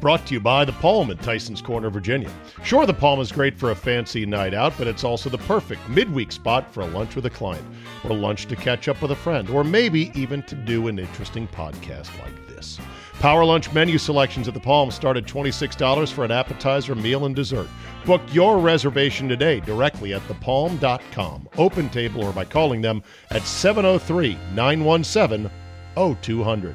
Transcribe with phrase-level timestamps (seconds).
[0.00, 2.30] Brought to you by The Palm in Tyson's Corner, Virginia.
[2.64, 5.86] Sure, The Palm is great for a fancy night out, but it's also the perfect
[5.90, 7.66] midweek spot for a lunch with a client,
[8.04, 11.46] or lunch to catch up with a friend, or maybe even to do an interesting
[11.48, 12.78] podcast like this.
[13.18, 17.36] Power lunch menu selections at The Palm start at $26 for an appetizer, meal, and
[17.36, 17.68] dessert.
[18.06, 24.38] Book your reservation today directly at thepalm.com, open table, or by calling them at 703
[24.54, 25.50] 917
[25.94, 26.74] 0200.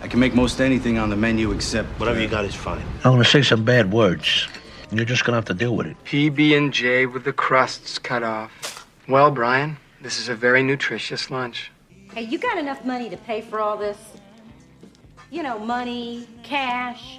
[0.00, 2.84] I can make most anything on the menu except Whatever you uh, got is fine.
[3.04, 4.46] I'm gonna say some bad words.
[4.90, 5.96] You're just gonna have to deal with it.
[6.04, 8.86] PB and J with the crusts cut off.
[9.08, 11.70] Well, Brian, this is a very nutritious lunch.
[12.14, 13.98] Hey, you got enough money to pay for all this?
[15.30, 17.18] You know, money, cash,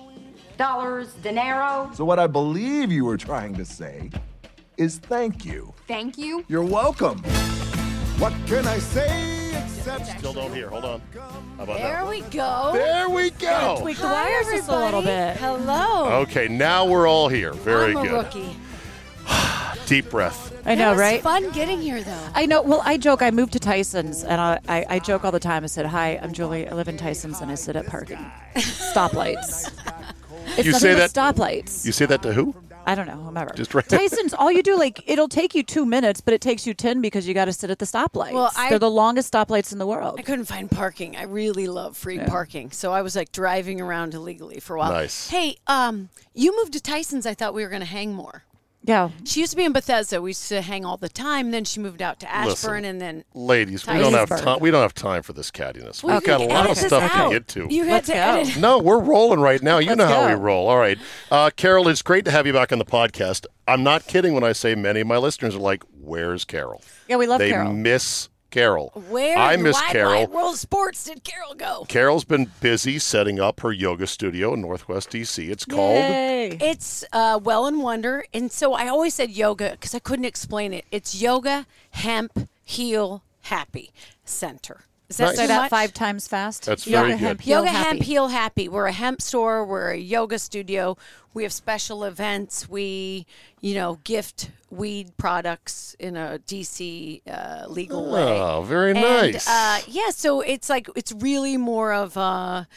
[0.58, 1.92] dollars, dinero.
[1.94, 4.10] So, what I believe you were trying to say
[4.78, 5.74] is thank you.
[5.88, 6.46] Thank you.
[6.48, 7.24] You're welcome.
[8.20, 10.20] What can I say except.
[10.20, 10.70] Still don't hear.
[10.70, 11.02] Hold on.
[11.58, 12.08] How about There that?
[12.10, 12.72] we go.
[12.74, 13.78] There we go.
[13.82, 15.38] Tweak the wires just a little bit.
[15.38, 16.06] Hello.
[16.24, 17.54] Okay, now we're all here.
[17.54, 18.12] Very I'm a good.
[18.12, 18.56] rookie.
[19.86, 20.48] Deep breath.
[20.66, 21.22] I know, it was right?
[21.22, 22.28] Fun getting here though.
[22.36, 22.62] I know.
[22.62, 23.22] Well, I joke.
[23.22, 25.64] I moved to Tyson's, and I, I, I joke all the time.
[25.64, 26.68] I said, "Hi, I'm Julie.
[26.68, 28.18] I live in Tyson's, and I sit at parking
[28.56, 29.72] stoplights."
[30.58, 31.86] It's You nothing say but that- stoplights.
[31.86, 32.54] You say that to who?
[32.86, 33.52] I don't know, whomever.
[33.56, 34.34] Just right- Tyson's.
[34.34, 37.28] All you do, like, it'll take you two minutes, but it takes you ten because
[37.28, 38.34] you got to sit at the stoplights.
[38.34, 40.16] Well, I- They're the longest stoplights in the world.
[40.18, 41.16] I couldn't find parking.
[41.16, 44.92] I really love free parking, so I was like driving around illegally for a while.
[44.92, 45.30] Nice.
[45.30, 47.26] Hey, um, you moved to Tyson's.
[47.26, 48.44] I thought we were going to hang more.
[48.82, 49.10] Yeah.
[49.26, 50.22] She used to be in Bethesda.
[50.22, 51.52] We used to hang all the time.
[51.52, 54.46] Then she moved out to Ashburn, Listen, and then Ladies, we don't have Tyson's.
[54.46, 54.60] time.
[54.62, 56.02] We don't have time for this cattiness.
[56.02, 57.68] Well, We've you got a can lot of edit this stuff to get to.
[57.70, 58.20] You had Let's to go.
[58.20, 58.58] edit.
[58.58, 59.80] No, we're rolling right now.
[59.80, 60.40] You know Let's how we go.
[60.40, 60.68] roll.
[60.70, 60.98] All right.
[61.30, 63.46] Uh, Carol, it's great to have you back on the podcast.
[63.68, 66.82] I'm not kidding when I say many of my listeners are like, where's Carol?
[67.08, 67.50] Yeah, we love Carol.
[67.50, 67.74] they Carol.
[67.74, 68.92] miss Carol.
[69.10, 70.12] Where I miss wide, Carol.
[70.14, 71.86] wide world sports did Carol go?
[71.88, 75.50] Carol's been busy setting up her yoga studio in Northwest DC.
[75.50, 76.58] It's called Yay.
[76.60, 80.74] It's uh, Well and Wonder, and so I always said yoga because I couldn't explain
[80.74, 80.86] it.
[80.92, 83.92] It's Yoga Hemp Heal Happy
[84.26, 84.82] Center.
[85.10, 85.32] Is that Nice.
[85.34, 86.66] too Say that five times fast.
[86.66, 87.20] That's Yoga, very good.
[87.20, 87.88] hemp, heal, Yoga happy.
[87.98, 88.70] Hemp Heal Happy.
[88.70, 89.66] We're a hemp store.
[89.66, 90.98] We're a yoga studio.
[91.34, 92.70] We have special events.
[92.70, 93.26] We,
[93.60, 98.22] you know, gift weed products in a DC uh, legal way.
[98.40, 99.48] Oh, very And, nice.
[99.48, 102.68] uh, yeah, so it's like it's really more of a,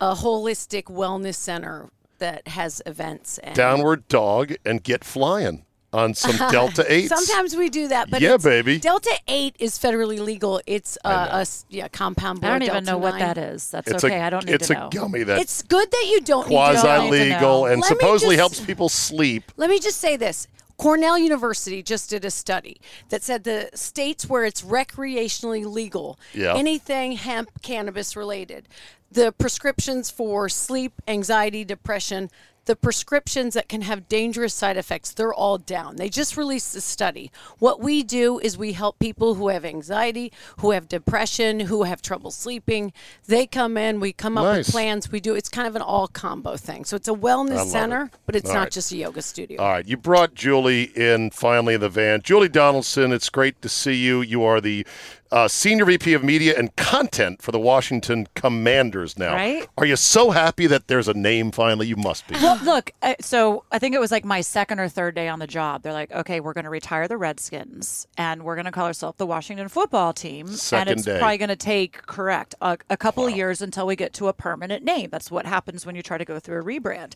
[0.00, 3.38] a holistic wellness center that has events.
[3.38, 7.08] And Downward dog and get flying on some Delta 8s.
[7.08, 8.78] Sometimes we do that, but Yeah, it's- baby.
[8.78, 10.60] Delta Eight is federally legal.
[10.66, 12.44] It's uh, a s- yeah compound.
[12.44, 13.18] I don't board, even Delta know what 9.
[13.20, 13.70] that is.
[13.70, 14.20] That's it's okay.
[14.20, 16.54] a, I don't need it's to a gummy that's It's good that you don't need
[16.56, 16.80] to know.
[16.82, 19.50] quasi legal and Let me supposedly just- helps people sleep.
[19.56, 20.46] Let me just say this.
[20.78, 22.80] Cornell University just did a study
[23.10, 26.54] that said the states where it's recreationally legal, Yeah.
[26.56, 28.66] anything hemp, cannabis related,
[29.12, 32.30] the prescriptions for sleep, anxiety, depression,
[32.70, 35.96] the prescriptions that can have dangerous side effects, they're all down.
[35.96, 37.32] They just released a study.
[37.58, 40.30] What we do is we help people who have anxiety,
[40.60, 42.92] who have depression, who have trouble sleeping.
[43.26, 44.66] They come in, we come up Nice.
[44.68, 46.84] with plans, we do it's kind of an all combo thing.
[46.84, 47.70] So it's a wellness love it.
[47.70, 48.70] center, but it's All not right.
[48.70, 49.60] just a yoga studio.
[49.60, 52.22] All right, you brought Julie in finally in the van.
[52.22, 54.20] Julie Donaldson, it's great to see you.
[54.22, 54.86] You are the
[55.32, 59.34] uh, Senior VP of Media and Content for the Washington Commanders now.
[59.34, 59.68] Right?
[59.78, 61.86] Are you so happy that there's a name finally?
[61.86, 62.34] You must be.
[62.34, 65.38] Well, look, uh, so I think it was like my second or third day on
[65.38, 65.82] the job.
[65.82, 69.18] They're like, okay, we're going to retire the Redskins and we're going to call ourselves
[69.18, 70.48] the Washington football team.
[70.48, 71.18] Second and it's day.
[71.18, 74.32] probably going to take, correct, a, a couple of years until we get to a
[74.32, 75.10] permanent name.
[75.10, 77.14] That's what happens when you try to go through a rebrand.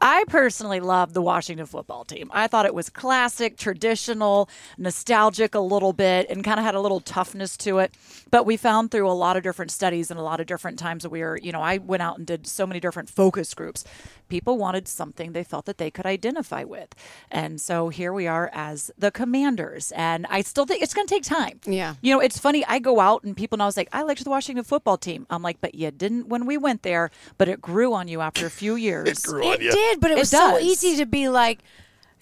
[0.00, 2.30] I personally loved the Washington football team.
[2.32, 4.48] I thought it was classic, traditional,
[4.78, 7.94] nostalgic a little bit, and kind of had a little toughness to it.
[8.30, 11.02] But we found through a lot of different studies and a lot of different times
[11.02, 13.84] that we were, you know, I went out and did so many different focus groups.
[14.28, 16.88] People wanted something they felt that they could identify with.
[17.30, 19.92] And so here we are as the commanders.
[19.94, 21.60] And I still think it's going to take time.
[21.64, 21.94] Yeah.
[22.02, 22.64] You know, it's funny.
[22.66, 25.26] I go out and people know I was like, I liked the Washington football team.
[25.30, 28.46] I'm like, but you didn't when we went there, but it grew on you after
[28.46, 29.06] a few years.
[29.08, 29.70] It grew on It you.
[29.70, 30.62] did, but it It was so does.
[30.62, 31.60] easy to be like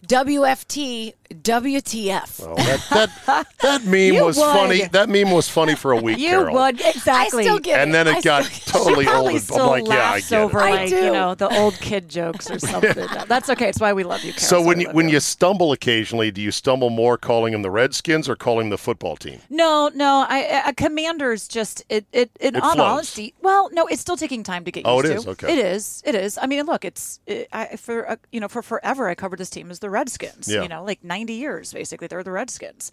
[0.06, 2.40] WFT, WTF.
[2.46, 4.44] Oh, that, that, that meme was would.
[4.44, 4.84] funny.
[4.88, 6.54] That meme was funny for a week, You Carol.
[6.54, 7.42] would exactly.
[7.42, 9.14] I still get And then it I got still- totally old.
[9.14, 10.62] probably I'm still like, yeah, I laughs get over it.
[10.62, 13.06] I like you know the old kid jokes or something.
[13.28, 13.68] That's okay.
[13.68, 14.32] It's why we love you.
[14.32, 14.46] Carol.
[14.48, 17.70] So when why you when you stumble occasionally, do you stumble more calling them the
[17.70, 19.40] Redskins or calling them the football team?
[19.50, 22.86] no no I a commander's just it it in It all flows.
[22.86, 25.26] honesty well no it's still taking time to get Oh, used it to is?
[25.28, 25.52] Okay.
[25.52, 28.62] it is it is I mean look it's it, I for uh, you know for
[28.62, 30.62] forever I covered this team as the Redskins Yeah.
[30.62, 32.92] you know like ninety years basically they're the Redskins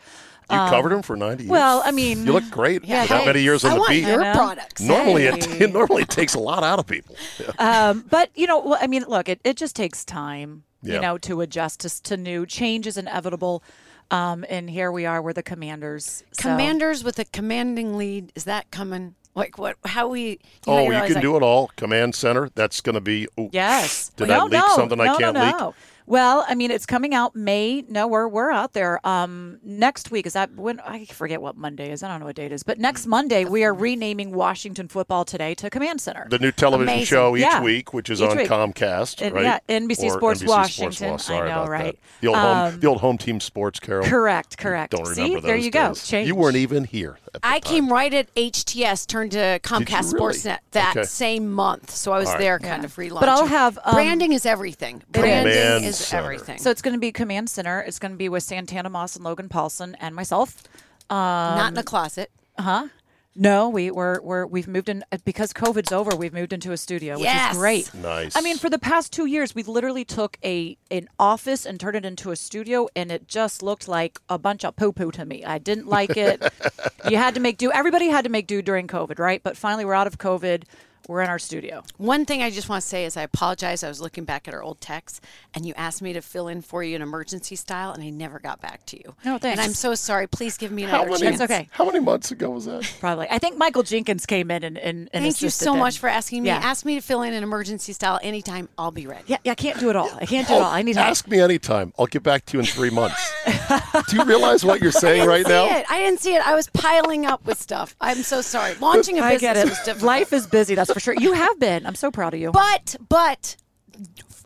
[0.49, 1.51] You covered them for ninety years.
[1.51, 3.79] Um, well I mean you look great Yeah, for that many years on I the
[3.79, 4.07] want beat.
[4.07, 4.33] your know.
[4.33, 4.81] products.
[4.81, 5.59] Normally, it, Hey.
[5.65, 7.15] it normally takes a lot out of people.
[7.59, 10.95] um, but you know, well, I mean, look, it, it just takes time, Yeah.
[10.95, 12.45] you know, to adjust to, to new.
[12.45, 13.63] Change is inevitable,
[14.11, 15.21] um, and here we are.
[15.21, 16.23] We're the commanders.
[16.31, 18.31] so- Commanders with a commanding lead.
[18.35, 19.15] Is that coming?
[19.35, 19.77] Like what?
[19.85, 20.21] How we?
[20.21, 20.37] You
[20.67, 21.71] know, Oh, you you can like, do it all.
[21.77, 22.49] Command center.
[22.55, 23.27] That's going to be.
[23.39, 24.09] Ooh, Yes.
[24.17, 25.75] Did Well, that leak no, something I can't no, leak?
[26.07, 26.11] No.
[26.11, 27.83] Well, I mean, it's coming out May.
[27.87, 28.99] No, we're we're out there.
[29.07, 32.03] Um, next week is that when I forget what Monday is.
[32.03, 35.25] I don't know what date it is, but next Monday we are renaming Washington Football
[35.25, 36.27] Today to Command Center.
[36.29, 37.05] The new television Amazing.
[37.05, 37.61] show each Yeah.
[37.61, 38.49] week, which is Each on week.
[38.49, 39.43] Comcast, And, right?
[39.43, 41.13] yeah, NBC Or Sports NBC Washington.
[41.13, 41.83] I Sorry know, about right?
[41.95, 42.21] that.
[42.21, 44.05] The old home, Um, the old home team sports, Carol.
[44.05, 44.91] Correct, correct.
[44.91, 45.89] Don't remember See, those there you go.
[45.89, 46.07] days.
[46.07, 46.27] Change.
[46.27, 47.17] You weren't even here.
[47.33, 47.71] at the I time.
[47.73, 50.35] came right at HTS, turned to Comcast really?
[50.35, 51.05] Sportsnet that Okay.
[51.05, 52.41] same month, so I was All right.
[52.41, 53.19] there kind of relaunching.
[53.21, 54.97] But I'll have, um, branding is everything.
[55.13, 55.21] It is.
[55.21, 56.23] Branding Command is Center.
[56.23, 56.57] everything.
[56.59, 57.81] So it's going to be Command Center.
[57.81, 60.63] It's going to be with Santana Moss and Logan Paulsen and myself.
[61.09, 62.31] not in a closet.
[62.57, 62.87] Huh?
[63.33, 66.13] No, we we're, we're we've moved in uh, because COVID's over.
[66.17, 67.53] We've moved into a studio, which Yes.
[67.53, 67.93] is great.
[67.93, 68.35] Nice.
[68.35, 71.95] I mean, for the past two years, we literally took a an office and turned
[71.95, 75.23] it into a studio, and it just looked like a bunch of poo poo to
[75.23, 75.45] me.
[75.45, 76.43] I didn't like it.
[77.09, 77.71] you had to make do.
[77.71, 79.41] Everybody had to make do during COVID, right?
[79.41, 80.63] But finally, we're out of COVID.
[81.11, 81.83] We're in our studio.
[81.97, 83.83] One thing I just want to say is I apologize.
[83.83, 85.19] I was looking back at our old texts,
[85.53, 88.39] and you asked me to fill in for you in emergency style, and I never
[88.39, 89.13] got back to you.
[89.25, 89.59] No, thanks.
[89.59, 90.27] And I'm so sorry.
[90.27, 91.39] Please give me How another many, chance.
[91.39, 91.67] That's okay.
[91.71, 92.89] How many months ago was that?
[93.01, 93.27] Probably.
[93.29, 95.79] I think Michael Jenkins came in and and, and Thank you so then.
[95.79, 96.47] much for asking me.
[96.47, 96.61] Yeah.
[96.63, 98.69] Ask me to fill in an emergency style anytime.
[98.77, 99.25] I'll be ready.
[99.27, 100.09] Yeah, yeah, I can't do it all.
[100.15, 100.71] I can't do it oh, all.
[100.71, 101.09] I need help.
[101.09, 101.91] Ask me anytime.
[101.99, 103.33] I'll get back to you in three months.
[104.09, 105.65] Do you realize what you're saying right now?
[105.65, 105.85] it.
[105.89, 106.47] I didn't see it.
[106.47, 107.95] I was piling up with stuff.
[107.99, 108.75] I'm so sorry.
[108.75, 109.69] Launching a I business I get it.
[109.69, 110.03] was difficult.
[110.03, 111.15] Life is busy, that's for sure.
[111.17, 111.85] You have been.
[111.85, 112.51] I'm so proud of you.
[112.51, 113.55] But but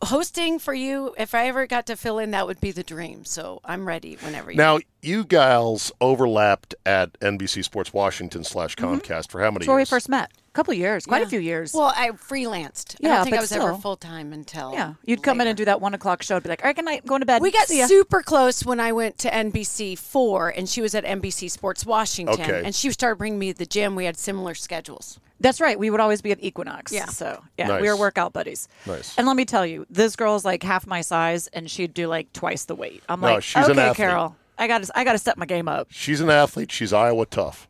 [0.01, 3.25] hosting for you, if I ever got to fill in, that would be the dream.
[3.25, 4.57] So I'm ready whenever you.
[4.57, 8.95] Now, you gals overlapped at NBC Sports Washington slash mm-hmm.
[8.95, 10.31] Comcast for how many That's where we first met.
[10.55, 11.25] A couple of years, quite Yeah.
[11.25, 11.73] a few years.
[11.73, 12.95] Well, I freelanced.
[12.95, 14.71] I Yeah, don't think I but was ever full time until.
[14.71, 16.35] yeah, you'd come in and do that one o'clock show.
[16.35, 17.41] and Be like, all right, good night, I'm going to bed.
[17.41, 21.49] We got super close when I went to NBC four, and she was at NBC
[21.51, 22.61] Sports Washington, Okay.
[22.63, 23.95] and she started bringing me to the gym.
[23.97, 25.19] We had similar schedules.
[25.41, 25.77] That's right.
[25.77, 26.93] We would always be at Equinox.
[26.93, 27.07] Yeah.
[27.07, 27.81] So yeah, Nice.
[27.81, 28.69] we were workout buddies.
[28.85, 29.13] Nice.
[29.17, 32.31] And let me tell you, this girl's like half my size, and she'd do like
[32.31, 33.03] twice the weight.
[33.09, 33.97] I'm No, like, she's okay, athlete.
[33.97, 35.87] Carol, I got to, I got to step my game up.
[35.91, 36.71] She's an athlete.
[36.71, 37.67] She's Iowa tough.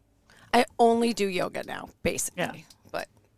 [0.54, 2.44] I only do yoga now, basically.
[2.44, 2.52] Yeah.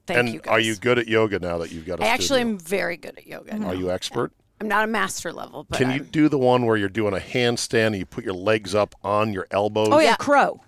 [0.08, 0.52] But thank and you guys.
[0.52, 2.48] are you good at yoga now that you've got a I actually studio?
[2.54, 3.58] am very good at yoga.
[3.60, 3.68] now.
[3.68, 4.32] Are you expert?
[4.60, 7.14] I'm not a master level, but Can you I'm- do the one where you're doing
[7.14, 9.90] a handstand and you put your legs up on your elbows?
[9.92, 10.62] Oh yeah, crow.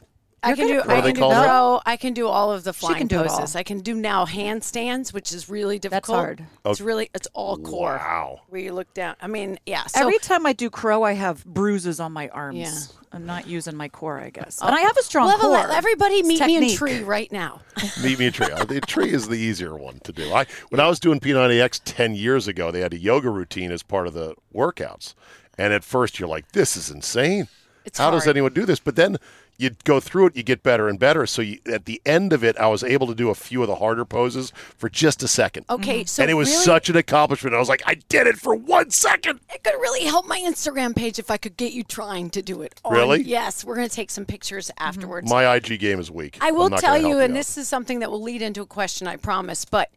[0.44, 0.80] I can do.
[0.80, 1.82] at What I do they can do call crow.
[1.86, 3.38] I can do all of the flying can do it all.
[3.40, 3.56] poses.
[3.56, 6.18] I can do now handstands, which is really difficult.
[6.18, 6.46] hard.
[6.66, 7.96] It's really it's all core.
[7.98, 8.42] Wow.
[8.50, 9.16] Where you look down.
[9.22, 9.86] I mean, yeah.
[9.88, 12.58] So Every time I do crow, I have bruises on my arms.
[12.58, 12.72] Yeah.
[13.12, 14.62] I'm not using my core, I guess.
[14.62, 15.76] And I have a strong we'll have a core.
[15.76, 16.78] everybody It's meet me in technique.
[16.78, 17.62] tree right now.
[18.04, 18.52] Meet me a tree.
[18.52, 20.32] Uh, The tree is the easier one to do.
[20.32, 23.82] I when I was doing P90X ten years ago, they had a yoga routine as
[23.82, 25.16] part of the workouts,
[25.58, 27.48] and at first you're like, "This is insane.
[27.84, 28.36] It's How does hard.
[28.38, 29.18] anyone do this?" But then
[29.60, 31.26] you go through it, you get better and better.
[31.28, 33.68] So you, at the end of it, I was able to do a few of
[33.68, 35.66] the harder poses for just a second.
[35.70, 37.54] Okay, so and it was really, such an accomplishment.
[37.54, 39.42] I was like, I did it for one second.
[39.54, 42.62] it could really help my Instagram page if I could get you trying to do
[42.62, 42.80] it.
[42.86, 43.22] on- Really?
[43.22, 45.30] Yes, we're going to take some pictures afterwards.
[45.30, 46.38] My IG game is weak.
[46.40, 47.36] I will tell you, and out.
[47.36, 49.66] this is something that will lead into a question, I promise.
[49.66, 49.92] But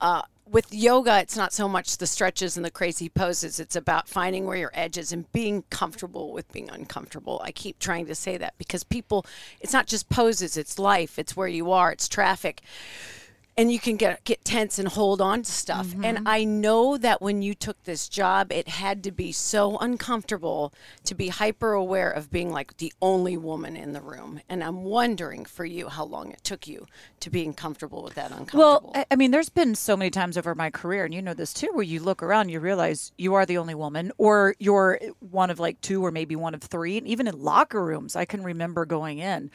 [0.00, 3.58] uh, with yoga, it's not so much the stretches and the crazy poses.
[3.58, 7.40] It's about finding where your edge is and being comfortable with being uncomfortable.
[7.44, 9.24] I keep trying to say that because people,
[9.60, 12.62] it's not just poses, it's life, it's where you are, it's traffic.
[13.56, 15.86] And you can get get tense and hold on to stuff.
[15.86, 16.04] Mm-hmm.
[16.04, 20.72] And I know that when you took this job, it had to be so uncomfortable
[21.04, 24.40] to be hyper aware of being like the only woman in the room.
[24.48, 26.86] And I'm wondering for you how long it took you
[27.20, 28.58] to being comfortable with that uncomfortable.
[28.58, 31.34] Well, I- I mean, there's been so many times over my career, and you know
[31.34, 34.98] this too, where you look around, you realize you are the only woman, or you're
[35.20, 36.98] one of like two, or maybe one of three.
[36.98, 39.52] And even in locker rooms, I can remember going in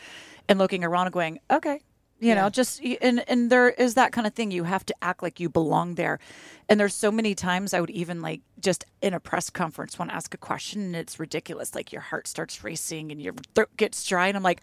[0.47, 1.81] and looking around and going, okay.
[2.21, 4.51] You know, just and and there is that kind of thing.
[4.51, 6.19] You have to act like you belong there.
[6.67, 10.11] And there's so many times I would even like just in a press conference want
[10.11, 11.73] to ask a question and it's ridiculous.
[11.73, 14.61] Like your heart starts racing and your throat gets dry, and I'm like,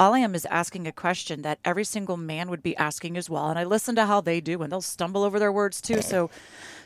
[0.00, 3.30] all I am is asking a question that every single man would be asking as
[3.30, 3.48] well.
[3.50, 6.02] And I listen to how they do, and they'll stumble over their words too.
[6.02, 6.30] So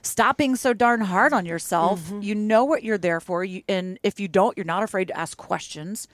[0.03, 2.01] stop being so darn hard on yourself.
[2.21, 3.45] You know what you're there for.
[3.45, 6.07] You, and if you don't, you're not afraid to ask questions.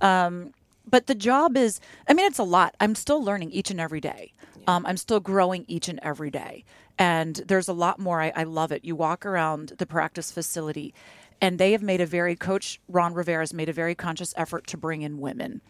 [0.00, 0.52] Um,
[0.86, 2.74] but the job is, I mean, it's a lot.
[2.80, 4.32] I'm still learning each and every day.
[4.66, 6.64] Um, I'm still growing each and every day.
[6.98, 8.20] And there's a lot more.
[8.20, 8.84] I, I love it.
[8.84, 10.94] You walk around the practice facility,
[11.40, 14.66] and they have made a very, Coach Ron Rivera has made a very conscious effort
[14.68, 15.60] to bring in women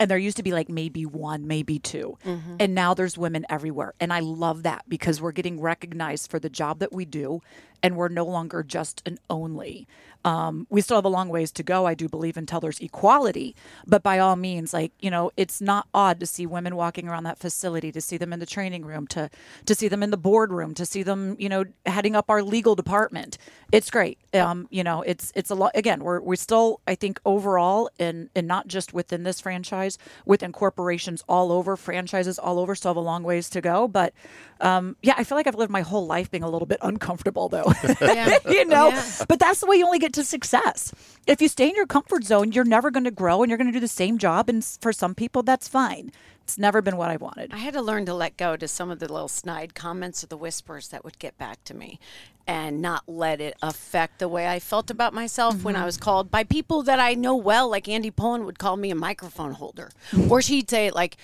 [0.00, 2.16] and there used to be like maybe one, maybe 2
[2.58, 3.92] And now there's women everywhere.
[4.00, 7.42] And I love that because we're getting recognized for the job that we do
[7.82, 9.86] and we're no longer just an only.
[10.24, 13.54] Um, we still have a long ways to go, I do believe, until there's equality.
[13.86, 17.24] But by all means, like, you know, it's not odd to see women walking around
[17.24, 19.30] that facility, to see them in the training room, to
[19.66, 22.74] to see them in the boardroom, to see them, you know, heading up our legal
[22.74, 23.38] department.
[23.72, 24.18] It's great.
[24.34, 28.28] Um, you know, it's it's a lot again, we're we still, I think, overall and
[28.36, 29.96] and not just within this franchise,
[30.26, 33.88] within corporations all over, franchises all over, still have a long ways to go.
[33.88, 34.12] But
[34.60, 37.48] um, yeah, I feel like I've lived my whole life being a little bit uncomfortable
[37.48, 37.72] though.
[38.00, 38.36] Yeah.
[38.48, 39.04] you know, Yeah.
[39.28, 40.92] but that's the way you only get to success.
[41.26, 43.68] If you stay in your comfort zone, you're never going to grow and you're going
[43.68, 44.48] to do the same job.
[44.48, 46.12] And for some people, that's fine.
[46.42, 47.52] It's never been what I wanted.
[47.52, 50.26] I had to learn to let go to some of the little snide comments or
[50.26, 52.00] the whispers that would get back to me
[52.46, 55.86] and not let it affect the way I felt about myself when I mm-hmm.
[55.86, 58.96] was called by people that I know well, like Andy Pollin would call me a
[58.96, 59.90] microphone holder.
[60.28, 61.16] or she'd say, like,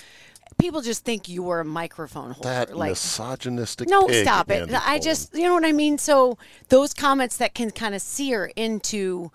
[0.58, 2.48] people just think you were a microphone holder.
[2.48, 3.88] that like, misogynistic.
[3.88, 4.62] no, pig, stop it.
[4.62, 5.98] Andy I just, you know what I mean?
[5.98, 6.38] So
[6.68, 9.30] those comments that can kind of sear into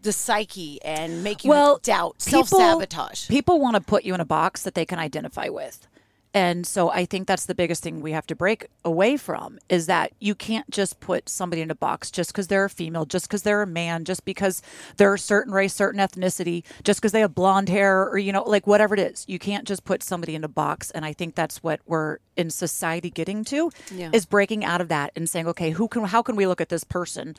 [0.00, 3.28] the psyche and make you well, doubt, self sabotage.
[3.28, 5.88] People want to put you in a box that they can identify with.
[6.34, 9.86] And so I think that's the biggest thing we have to break away from is
[9.86, 13.28] that you can't just put somebody in a box just because they're a female, just
[13.28, 14.60] because they're a man, just because
[14.96, 18.42] they're a certain race, certain ethnicity, just because they have blonde hair or, you know,
[18.42, 19.24] like whatever it is.
[19.28, 20.90] You can't just put somebody in a box.
[20.90, 24.10] And I think that's what we're in society getting to Yeah.
[24.12, 26.68] is breaking out of that and saying, okay, who can, how can we look at
[26.68, 27.36] this person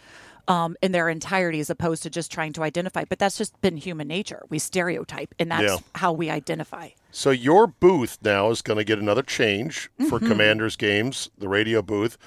[0.47, 3.03] um, in their entirety as opposed to just trying to identify?
[3.03, 4.43] But that's just been human nature.
[4.47, 5.77] We stereotype and that's Yeah.
[5.95, 6.89] how we identify.
[7.15, 10.27] So your booth now is going to get another change for Mm-hmm.
[10.27, 12.17] Commanders games, the radio booth.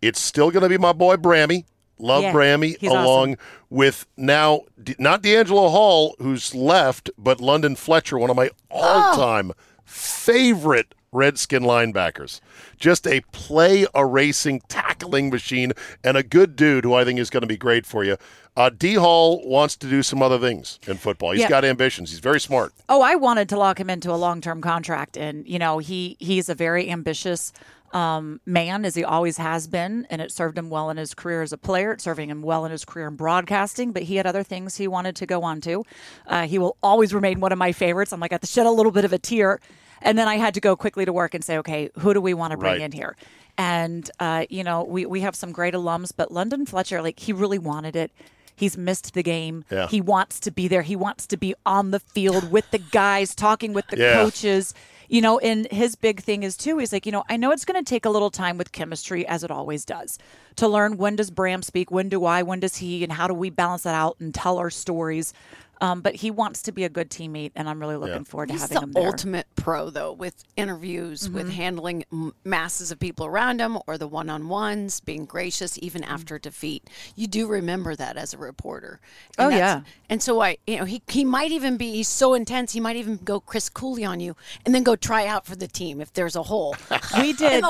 [0.00, 1.64] It's still going to be my boy Brammy.
[1.98, 3.36] Love Yeah, Brammy along awesome.
[3.68, 9.52] with now D- not D'Angelo Hall who's left, but London Fletcher, one of my all-time
[9.88, 12.40] favorite Redskin linebackers.
[12.76, 15.72] Just a play erasing tackling machine
[16.04, 18.18] and a good dude who I think is going to be great for you.
[18.58, 21.30] Uh, D Hall wants to do some other things in football.
[21.30, 21.48] He's Yeah.
[21.48, 22.10] got ambitions.
[22.10, 22.74] He's very smart.
[22.88, 26.48] Oh, I wanted to lock him into a long-term contract, and you know he he's
[26.50, 27.52] a very ambitious
[27.92, 31.42] um, man, as he always has been, and it served him well in his career
[31.42, 31.92] as a player.
[31.92, 34.86] It's serving him well in his career in broadcasting, but he had other things he
[34.88, 35.84] wanted to go on to.
[36.26, 38.12] Uh, he will always remain one of my favorites.
[38.12, 39.58] I'm like, I had to shed a little bit of a tear,
[40.02, 42.34] and then I had to go quickly to work and say, okay, who do we
[42.34, 42.80] want to bring Right.
[42.82, 43.16] in here?
[43.56, 47.32] And uh, you know, we we have some great alums, but London Fletcher, like he
[47.32, 48.12] really wanted it.
[48.54, 49.64] He's missed the game.
[49.70, 49.86] Yeah.
[49.88, 50.82] He wants to be there.
[50.82, 54.14] He wants to be on the field with the guys, talking with the Yeah.
[54.14, 54.74] coaches.
[55.10, 57.64] You know, and his big thing is too, he's like, you know, I know it's
[57.64, 60.18] going to take a little time with chemistry, as it always does,
[60.56, 63.32] to learn when does Bram speak, when do I, when does he, and how do
[63.32, 65.32] we balance that out and tell our stories.
[65.80, 68.52] Um, but he wants to be a good teammate, and I'm really looking forward to
[68.54, 69.06] He's having the him there.
[69.06, 71.52] ultimate pro, though, with interviews, with Mhm.
[71.52, 76.08] handling m- masses of people around him, or the one-on-ones, being gracious even Mm.
[76.10, 76.88] after defeat.
[77.16, 79.00] You do remember that as a reporter.
[79.38, 79.92] Oh, And that's- yeah.
[80.10, 82.72] And so I, you know, he he might even be he's so intense.
[82.72, 85.68] He might even go Chris Cooley on you, and then go try out for the
[85.68, 86.74] team if there's a hole.
[87.18, 87.62] we did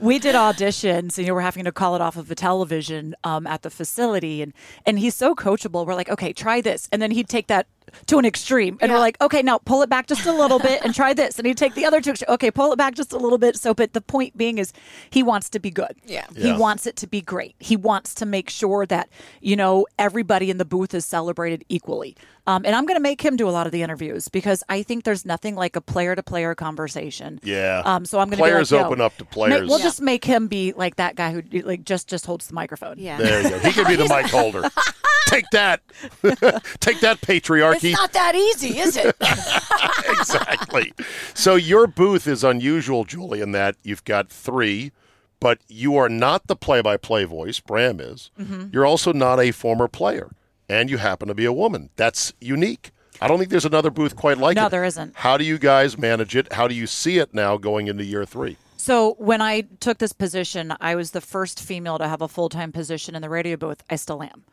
[0.00, 3.14] we did auditions and you know, we're having to call it off of the television
[3.24, 4.52] um, at the facility and
[4.84, 7.66] and he's so coachable we're like okay try this and then he'd take that
[8.06, 10.82] to an extreme and we're like okay now pull it back just a little bit
[10.84, 13.16] and try this and he'd take the other two okay pull it back just a
[13.16, 14.72] little bit so but the point being is
[15.10, 16.26] he wants to be good Yeah.
[16.36, 19.08] he wants it to be great he wants to make sure that
[19.40, 22.16] you know everybody in the booth is celebrated equally
[22.48, 24.82] um, and i'm going to make him do a lot of the interviews because i
[24.82, 27.82] think there's nothing like a player to player conversation Yeah.
[27.84, 29.68] um, so I'm going to Players be like, Yo, open up to ma- players.
[29.68, 32.96] we'll just make him be like that guy who like just just holds the microphone.
[32.98, 33.16] Yeah.
[33.18, 33.58] There you go.
[33.60, 34.62] He could be the mic holder.
[35.28, 35.80] Take that.
[36.80, 37.20] Take that,
[37.80, 37.90] patriarchy.
[37.90, 39.16] It's not that easy, is it?
[40.20, 40.92] exactly.
[41.34, 44.92] So your booth is unusual, Julie, in that you've got three,
[45.40, 47.60] but you are not the play-by-play voice.
[47.60, 48.30] Bram is.
[48.40, 48.68] Mm-hmm.
[48.72, 50.30] You're also not a former player,
[50.68, 51.90] and you happen to be a woman.
[51.96, 52.90] That's unique.
[53.20, 54.60] I don't think there's another booth quite like it.
[54.60, 55.14] No, there isn't.
[55.16, 56.52] How do you guys manage it?
[56.52, 58.56] How do you see it now going into year three?
[58.76, 62.48] So when I took this position, I was the first female to have a full
[62.48, 63.82] time position in the radio booth.
[63.90, 64.44] I still am.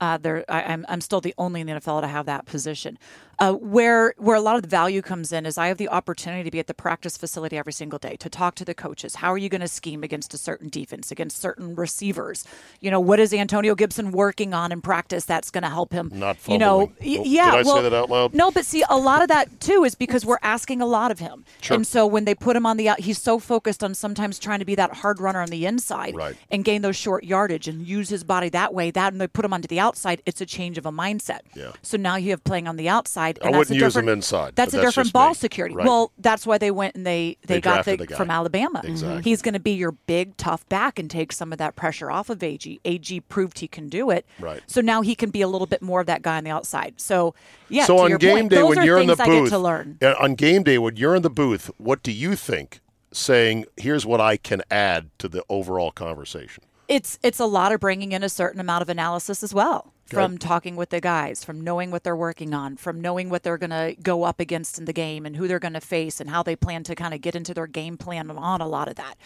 [0.00, 2.98] Uh, there, I, I'm I'm still the only in the NFL to have that position.
[3.38, 6.42] Uh, where where a lot of the value comes in is I have the opportunity
[6.44, 9.16] to be at the practice facility every single day to talk to the coaches.
[9.16, 12.44] How are you going to scheme against a certain defense, against certain receivers?
[12.80, 16.10] You know, what is Antonio Gibson working on in practice that's going to help him?
[16.14, 17.50] Not you know, Oh, yeah.
[17.56, 18.34] did I say that out loud?
[18.34, 21.18] No, but see, a lot of that too is because we're asking a lot of
[21.18, 21.74] him, Sure.
[21.76, 24.58] and so when they put him on the out, he's so focused on sometimes trying
[24.60, 26.36] to be that hard runner on the inside Right.
[26.50, 28.90] and gain those short yardage and use his body that way.
[28.90, 29.85] That and they put him onto the outside,
[30.26, 31.40] it's a change of a mindset.
[31.54, 31.72] Yeah.
[31.82, 33.38] So now you have playing on the outside.
[33.42, 35.34] I And that's wouldn't a use him different- inside, That's a that's different ball me.
[35.34, 35.74] security.
[35.74, 35.86] Right.
[35.86, 38.80] Well, that's why they went and they they, They got the, the from Alabama.
[38.84, 39.22] Exactly.
[39.22, 42.30] He's going to be your big tough back and take some of that pressure off
[42.30, 42.80] of AG.
[42.84, 44.26] AG proved he can do it.
[44.40, 44.62] Right.
[44.66, 46.94] So now he can be a little bit more of that guy on the outside.
[47.00, 47.34] So
[47.68, 47.84] yeah.
[47.84, 49.30] so to on your game point, day those when are you're in the things I
[49.32, 49.98] booth, get to learn.
[50.02, 52.80] uh, on game day when you're in the booth, what do you think?
[53.12, 57.80] Saying, "Here's what I can add to the overall conversation." It's it's a lot of
[57.80, 59.92] bringing in a certain amount of analysis as well.
[60.06, 63.58] From talking with the guys, from knowing what they're working on, from knowing what they're
[63.58, 66.30] going to go up against in the game and who they're going to face and
[66.30, 68.94] how they plan to kind of get into their game plan on a lot of
[68.94, 69.16] that.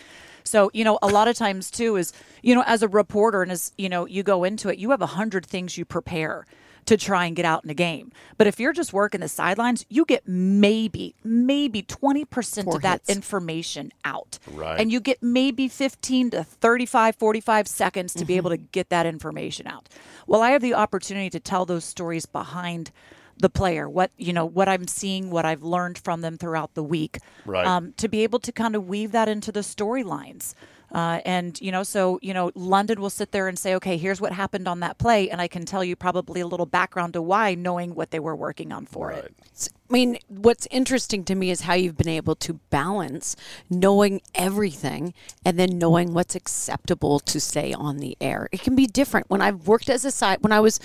[0.43, 3.52] So, you know, a lot of times too is, you know, as a reporter and
[3.52, 6.47] as, you know, you go into it, you have a hundred things you prepare
[6.90, 8.11] to try and get out in a game.
[8.37, 13.00] But if you're just working the sidelines, you get maybe, maybe 20% Four of that
[13.09, 14.40] information out.
[14.50, 14.80] Right.
[14.80, 18.37] And you get maybe 15 to 35, 45 seconds to be Mm-hmm.
[18.38, 19.88] able to get that information out.
[20.26, 22.91] Well, I have the opportunity to tell those stories behind
[23.38, 26.82] the player, what you know, what I'm seeing, what I've learned from them throughout the
[26.82, 27.67] week, Right.
[27.67, 30.54] um, to be able to kind of weave that into the storylines.
[30.93, 34.21] Uh, and you know, so you know, London will sit there and say, "Okay, here's
[34.21, 37.23] what happened on that play," and I can tell you probably a little background to
[37.23, 39.35] why, knowing what they were working on for it.
[39.91, 43.35] I mean, what's interesting to me is how you've been able to balance
[43.69, 48.49] knowing everything and then knowing what's acceptable to say on the air.
[48.53, 49.29] It can be different.
[49.29, 50.79] When I've worked as a side, when I was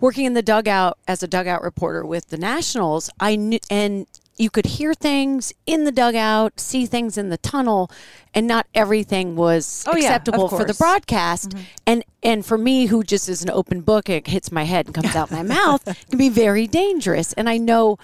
[0.00, 4.50] working in the dugout as a dugout reporter with the Nationals, I knew, and you
[4.50, 7.90] could hear things in the dugout, see things in the tunnel,
[8.36, 10.78] and not everything was Oh, yeah, acceptable for the course.
[10.78, 11.50] broadcast.
[11.50, 11.64] Mm-hmm.
[11.86, 14.94] And and for me, who just is an open book, it hits my head and
[14.94, 17.32] comes out my mouth, it can be very dangerous.
[17.34, 17.98] And I know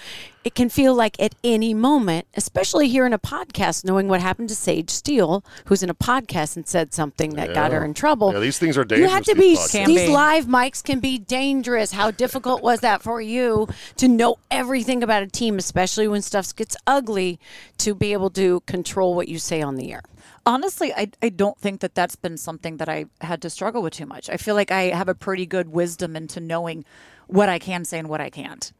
[0.45, 4.49] it can feel like at any moment, especially here in a podcast, knowing what happened
[4.51, 8.33] to Sage Steele, who's in a podcast and said something that got her in trouble.
[8.33, 9.09] Yeah, these things are dangerous.
[9.11, 9.73] You have to these be podcasts.
[9.73, 10.09] Can these be.
[10.09, 11.93] live mics can be dangerous.
[11.93, 16.55] How difficult was that for you to know everything about a team, especially when stuff
[16.55, 17.41] gets ugly,
[17.79, 20.03] to be able to control what you say on the air?
[20.45, 23.93] Honestly, I, I don't think that that's been something that I had to struggle with
[23.93, 24.29] too much.
[24.29, 26.85] I feel like I have a pretty good wisdom into knowing
[27.29, 28.73] what I can say and what I can't.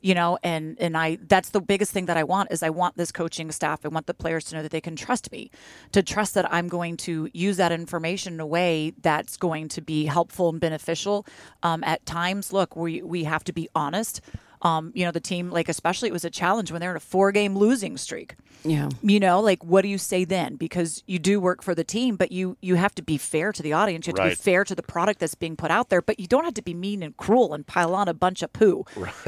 [0.00, 2.96] You know, and and I that's the biggest thing that I want is I want
[2.96, 5.50] this coaching staff, I want the players to know that they can trust me,
[5.90, 9.80] to trust that I'm going to use that information in a way that's going to
[9.80, 11.26] be helpful and beneficial.
[11.64, 14.20] Um, at times, look, we we have to be honest.
[14.62, 17.00] Um, you know, the team, like especially it was a challenge when they're in a
[17.00, 18.34] four game losing streak.
[18.64, 18.88] Yeah.
[19.02, 20.56] you know like what do you say then?
[20.56, 23.62] Because you do work for the team but you you have to be fair to
[23.62, 24.08] the audience.
[24.08, 26.26] You have to be fair to the product that's being put out there but you
[26.26, 28.84] don't have to be mean and cruel and pile on a bunch of poo.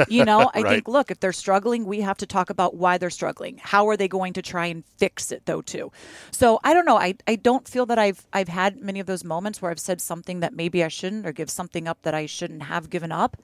[0.09, 0.69] You know i Right.
[0.75, 3.61] think look if they're struggling we have to talk about why they're struggling.
[3.63, 5.93] How are they going to try and fix it though too?
[6.33, 6.97] So i don't know.
[6.97, 10.01] I i don't feel that i've i've had many of those moments where i've said
[10.01, 13.37] something that maybe i shouldn't or give something up that i shouldn't have given up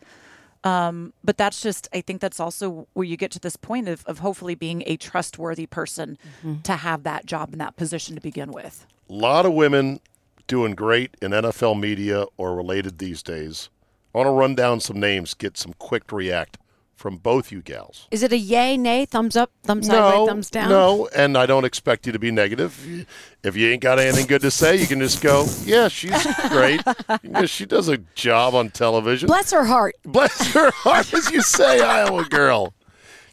[0.67, 4.05] Um, but that's just, I think that's also where you get to this point of,
[4.07, 6.19] of hopefully being a trustworthy person
[6.65, 8.85] to have that job and that position to begin with.
[9.09, 10.01] A lot of women
[10.49, 13.69] doing great in NFL media or related these days.
[14.13, 16.59] I want to run down some names, get some quick react
[16.97, 18.09] from both you gals.
[18.11, 20.71] Is it a yay, nay, thumbs up, thumbs sideways, thumbs down?
[20.71, 23.07] No, and I don't expect you to be negative.
[23.45, 26.81] If you ain't got anything good to say, you can just go, yeah, she's great.
[27.47, 29.27] She does a job on television.
[29.27, 29.95] Bless her heart.
[30.05, 32.75] Bless her heart, as you say, Iowa girl.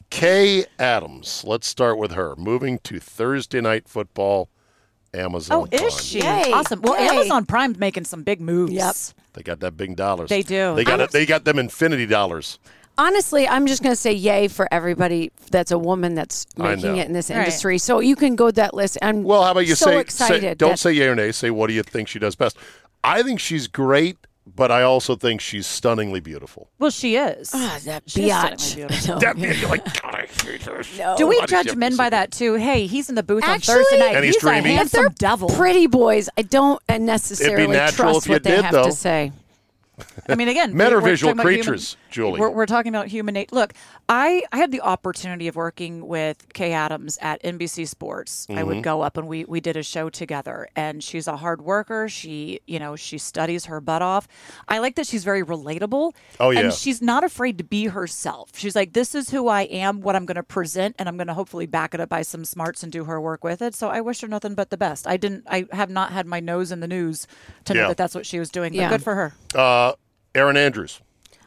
[0.10, 1.44] Kay Adams.
[1.48, 2.36] Let's start with her.
[2.36, 4.50] Moving to Thursday night football,
[5.14, 5.58] Amazon.
[5.58, 5.88] Oh, Prime.
[5.88, 6.20] is she?
[6.20, 6.52] Yay.
[6.54, 6.82] Awesome.
[6.82, 7.08] Well, Yay.
[7.08, 8.74] Amazon Prime's making some big moves.
[8.74, 8.96] Yep.
[9.34, 10.30] They got that big dollars.
[10.30, 10.76] They do.
[10.76, 11.12] They got I'm- it.
[11.12, 12.60] They got them infinity dollars.
[12.98, 16.94] Honestly, I'm just going to say yay for everybody that's a woman that's I making
[16.96, 17.00] know.
[17.02, 17.40] it in this Right.
[17.40, 17.78] industry.
[17.80, 18.98] So you can go that list.
[19.02, 20.58] I'm Well, how about you so say, say excited.
[20.60, 21.32] don't that- say yay or nay.
[21.32, 22.56] Say what do you think she does best.
[23.04, 24.18] I think she's great,
[24.56, 26.70] but I also think she's stunningly beautiful.
[26.80, 27.50] Well, she is.
[27.54, 28.60] Ah, that She's biatch.
[28.60, 29.20] stunningly beautiful.
[29.20, 30.84] That you're like, God, I hate her.
[31.18, 32.32] Do we Why did you judge to men say by that?
[32.32, 32.54] that too?
[32.56, 34.16] Hey, he's in the booth Actually- on Thursday night.
[34.18, 34.70] And he's a dreamy.
[34.72, 35.50] If handsome They're devil.
[35.50, 36.30] pretty boys.
[36.38, 38.84] I don't uh, necessarily natural trust if you what they did, have though.
[38.86, 39.32] to say.
[40.28, 42.40] I mean, again, men are visual about human- creatures, Julie.
[42.40, 43.56] We're, we're talking about human nature.
[43.56, 43.74] Look,
[44.16, 48.46] I, I had the opportunity of working with Kay Adams at NBC Sports.
[48.48, 48.68] I Mm-hmm.
[48.68, 50.68] would go up and we we did a show together.
[50.76, 52.08] And she's a hard worker.
[52.08, 54.28] She you know she studies her butt off.
[54.68, 56.14] I like that she's very relatable.
[56.40, 56.60] Oh, yeah.
[56.60, 58.52] and she's not afraid to be herself.
[58.56, 61.28] She's like, this is who I am, what I'm going to present, and I'm going
[61.28, 63.74] to hopefully back it up by some smarts and do her work with it.
[63.74, 65.08] So I wish her nothing but the best.
[65.08, 65.46] I didn't.
[65.50, 67.26] I have not had my nose in the news
[67.66, 67.82] to Yeah.
[67.82, 68.74] know that that's what she was doing.
[68.74, 68.90] But Yeah.
[68.90, 69.34] good for her.
[69.56, 69.94] Uh,
[70.36, 71.02] Erin Andrews.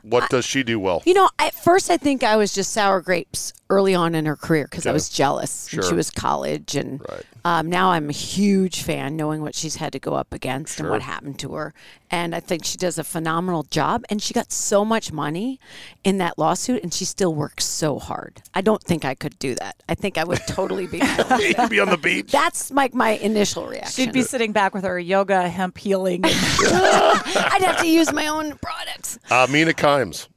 [0.08, 1.02] What does she do well?
[1.04, 4.36] You know, at first I think I was just sour grapes early on in her
[4.36, 5.72] career because I was jealous.
[5.72, 5.90] And Sure.
[5.90, 7.22] she was college, and Right.
[7.44, 10.88] um, now I'm a huge fan, knowing what she's had to go up against and
[10.88, 11.74] what happened to her.
[12.10, 14.04] And I think she does a phenomenal job.
[14.08, 15.58] And she got so much money
[16.04, 18.40] in that lawsuit, and she still works so hard.
[18.54, 19.82] I don't think I could do that.
[19.88, 20.98] I think I would totally be.
[21.40, 22.30] You'd be on the beach.
[22.30, 24.04] That's like my initial reaction.
[24.04, 26.20] She'd be sitting back with her yoga hemp healing.
[26.24, 29.18] I'd have to use my own products.
[29.30, 30.28] Uh, Mina Kimes.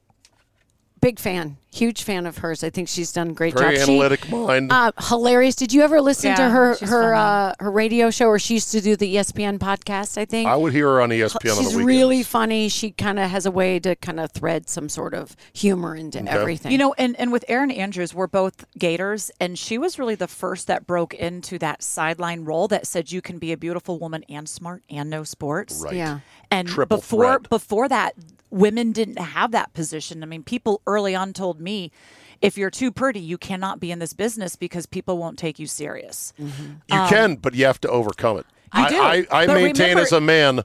[1.02, 2.62] Big fan, huge fan of hers.
[2.64, 3.86] I think she's done a great Very job.
[3.86, 4.70] She- analytic mind.
[4.72, 5.56] Uh, hilarious.
[5.56, 8.82] Did you ever listen to her her uh, her radio show, or she used to
[8.82, 10.18] do the ESPN podcast?
[10.18, 11.76] I think I would hear her on ESPN on she's weekends.
[11.76, 12.68] really funny.
[12.68, 16.20] She kind of has a way to kind of thread some sort of humor into
[16.30, 16.72] everything.
[16.74, 20.28] You know, and, and with Erin Andrews, we're both Gators, and she was really the
[20.28, 24.26] first that broke into that sideline role that said you can be a beautiful woman
[24.28, 25.82] and smart and know sports.
[25.82, 25.96] Right.
[25.96, 26.20] yeah.
[26.52, 27.50] And Triple before threat.
[27.50, 28.16] before that,
[28.50, 30.24] women didn't have that position.
[30.24, 31.92] I mean, people early on told me,
[32.42, 35.68] if you're too pretty, you cannot be in this business because people won't take you
[35.68, 36.34] serious.
[36.38, 36.48] You
[36.92, 38.46] um, can, but you have to overcome it.
[38.74, 39.02] You I, do.
[39.02, 40.62] I, I maintain remember- as a man,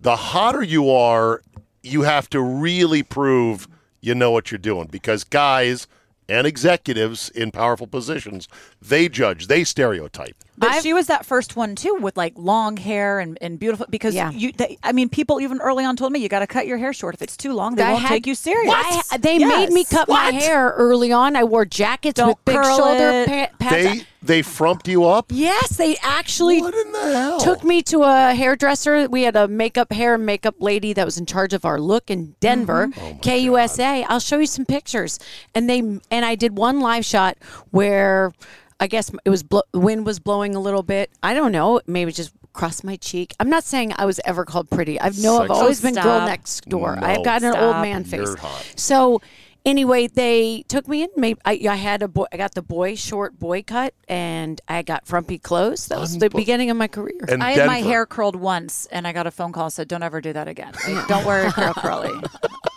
[0.00, 1.42] the hotter you are,
[1.82, 3.68] you have to really prove
[4.00, 5.86] you know what you're doing because guys
[6.28, 8.48] and executives in powerful positions,
[8.80, 10.36] they judge, they stereotype.
[10.58, 13.86] But I've- she was that first one too, with like long hair and, and beautiful.
[13.88, 14.30] Because Yeah.
[14.30, 16.78] you, they, I mean, people even early on told me you got to cut your
[16.78, 17.14] hair short.
[17.14, 18.72] If it's too long, they I won't had- take you serious.
[18.76, 19.90] I- they made me Yes.
[19.90, 21.36] cut my hair early on.
[21.36, 23.28] I wore jackets Don't with big shoulder it.
[23.28, 23.72] pa- pads.
[24.00, 25.26] They they frumped you up.
[25.30, 27.38] Yes, they actually What in the hell?
[27.40, 29.08] took me to a hairdresser.
[29.08, 32.10] We had a makeup hair and makeup lady that was in charge of our look
[32.10, 33.00] in Denver, Mm-hmm.
[33.00, 34.04] Oh KUSA.
[34.08, 35.20] I'll show you some pictures.
[35.54, 37.36] And they and I did one live shot
[37.70, 38.32] where
[38.80, 41.10] I guess it was blo- wind was blowing a little bit.
[41.22, 43.34] I don't know, maybe just across my cheek.
[43.40, 45.00] I'm not saying I was ever called pretty.
[45.00, 46.28] I know I've always Oh, been girl stop.
[46.28, 46.96] next door.
[46.96, 47.82] No, I've got an old stop.
[47.82, 48.20] man face.
[48.20, 48.72] You're hot.
[48.76, 49.20] So
[49.66, 51.08] anyway, they took me in.
[51.16, 52.26] Maybe I, I had a boy.
[52.32, 55.86] I got the boy short boy cut, and I got frumpy clothes.
[55.88, 57.20] That was the Unbe- beginning of my career.
[57.28, 57.88] And I had my Denver.
[57.90, 60.46] hair curled once, and I got a phone call that said, "Don't ever do that
[60.48, 60.72] again.
[60.88, 62.12] Like, don't wear your hair curly.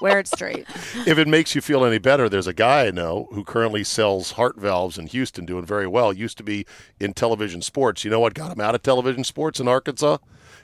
[0.02, 0.66] Wear it straight."
[1.08, 4.32] If it makes you feel any better, there's a guy I know who currently sells
[4.32, 6.12] heart valves in Houston, doing very well.
[6.14, 6.66] Used to be
[7.00, 8.04] in television sports.
[8.04, 10.18] You know what got him out of television sports in Arkansas?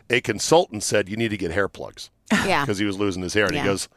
[0.10, 2.62] A consultant said you need to get hair plugs yeah.
[2.66, 3.62] because he was losing his hair, and Yeah.
[3.64, 3.88] he goes,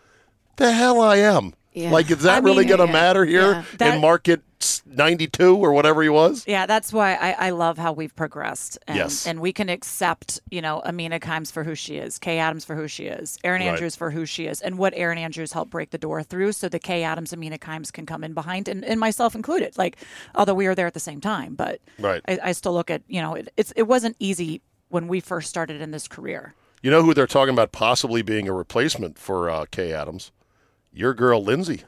[0.57, 1.91] "The hell I am." Yeah.
[1.91, 3.65] Like, is that I really going to yeah, matter here yeah.
[3.79, 4.43] That- in market
[4.87, 6.45] 92 or whatever he was?
[6.47, 8.79] Yeah, that's why I, I love how we've progressed.
[8.87, 9.27] And, Yes.
[9.27, 12.75] and we can accept, you know, Amina Kimes for who she is, Kay Adams for
[12.75, 13.69] who she is, Aaron Right.
[13.69, 16.69] Andrews for who she is, and what Erin Andrews helped break the door through so
[16.69, 19.79] the Kay Adams, Amina Kimes can come in behind, and, and myself included.
[19.79, 19.97] Like,
[20.35, 22.21] although we were there at the same time, but Right.
[22.29, 25.49] I, I still look at, you know, it, it's it wasn't easy when we first
[25.49, 26.55] started in this career.
[26.83, 30.33] You know who they're talking about possibly being a replacement for uh, Kay Adams?
[31.01, 31.81] Your girl, Lindsay.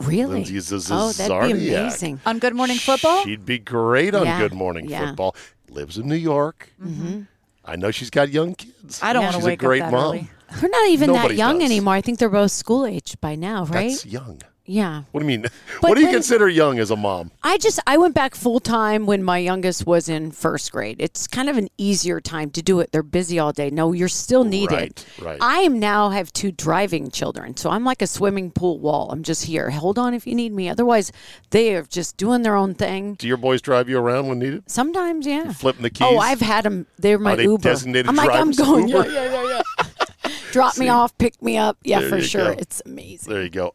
[0.00, 0.36] Really?
[0.36, 2.18] Lindsay's a oh, that'd be amazing.
[2.24, 3.22] On Good Morning Football?
[3.22, 5.04] She'd be great on Yeah, Good Morning yeah.
[5.08, 5.36] Football.
[5.68, 6.72] Lives in New York.
[6.82, 7.24] Mm-hmm.
[7.66, 9.00] I know she's got young kids.
[9.02, 10.04] I don't want She's to a wake great up that mom.
[10.14, 10.30] early.
[10.58, 11.70] They're not even Nobody that young does.
[11.70, 11.92] anymore.
[11.92, 13.90] I think they're both school age by now, right?
[13.90, 14.40] That's young.
[14.66, 15.02] Yeah.
[15.12, 15.42] What do you mean?
[15.80, 17.30] But what do you when- consider young as a mom?
[17.42, 20.96] I just I went back full time when my youngest was in first grade.
[20.98, 22.90] It's kind of an easier time to do it.
[22.92, 23.70] They're busy all day.
[23.70, 24.72] No, you're still needed.
[24.72, 25.38] Right, right.
[25.42, 29.10] I am now have two driving children, so I'm like a swimming pool wall.
[29.10, 29.70] I'm just here.
[29.70, 30.68] Hold on if you need me.
[30.70, 31.12] Otherwise,
[31.50, 33.14] they are just doing their own thing.
[33.14, 34.62] Do your boys drive you around when needed?
[34.70, 35.52] Sometimes, yeah.
[35.52, 36.16] Flipping the oh, keys?
[36.16, 36.86] Oh, I've had them.
[36.98, 37.62] They're my Are they Uber.
[37.62, 38.88] designated I'm like, I'm going.
[38.88, 39.10] Uber?
[39.10, 40.32] Yeah, yeah, yeah, yeah.
[40.52, 41.76] Drop me off, pick me up.
[41.82, 42.54] Yeah, There for sure.
[42.54, 42.60] go.
[42.60, 43.32] It's amazing.
[43.32, 43.74] There you go.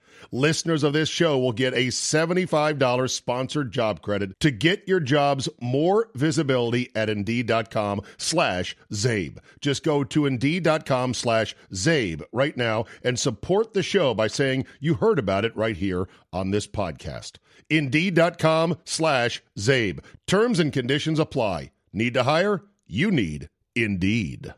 [0.31, 5.49] Listeners of this show will get a $75 sponsored job credit to get your jobs
[5.59, 9.37] more visibility at Indeed.com slash Zabe.
[9.59, 14.95] Just go to Indeed.com slash Zabe right now and support the show by saying you
[14.95, 17.37] heard about it right here on this podcast.
[17.69, 19.99] Indeed.com slash Zabe.
[20.27, 21.71] Terms and conditions apply.
[21.93, 22.63] Need to hire?
[22.87, 24.53] You need Indeed.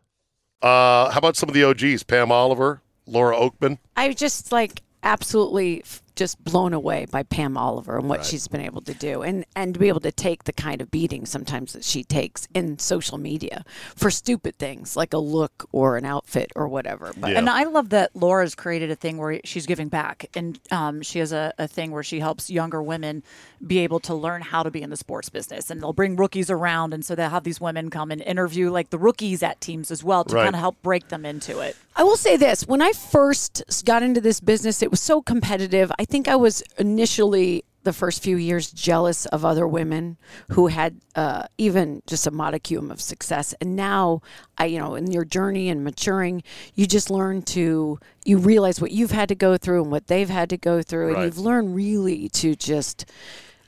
[0.62, 2.04] Uh, how about some of the OGs?
[2.04, 3.78] Pam Oliver, Laura Okmin.
[3.98, 5.84] I was just like absolutely
[6.16, 9.74] just blown away by Pam Oliver and what she's been able to do, and and
[9.74, 13.18] to be able to take the kind of beating sometimes that she takes in social
[13.18, 13.64] media
[13.96, 17.14] for stupid things like a look or an outfit or whatever.
[17.18, 17.40] But Yeah.
[17.40, 20.26] And I love that Laura's created a thing where she's giving back.
[20.36, 23.24] And um, she has a, a thing where she helps younger women
[23.66, 25.70] be able to learn how to be in the sports business.
[25.70, 26.94] And they'll bring rookies around.
[26.94, 30.04] And so they'll have these women come and interview like the rookies at teams as
[30.04, 30.44] well to Right.
[30.44, 31.76] kind of help break them into it.
[31.96, 35.92] I will say this: when I first got into this business, it was so competitive.
[36.00, 40.18] I think I was initially the first few years jealous of other women
[40.52, 43.54] who had uh, even just a modicum of success.
[43.60, 44.22] And now,
[44.58, 46.44] I, you know, in your journey and maturing,
[46.76, 50.30] you just learn to you realize what you've had to go through and what they've
[50.30, 51.16] had to go through, Right.
[51.18, 53.06] and you've learned really to just.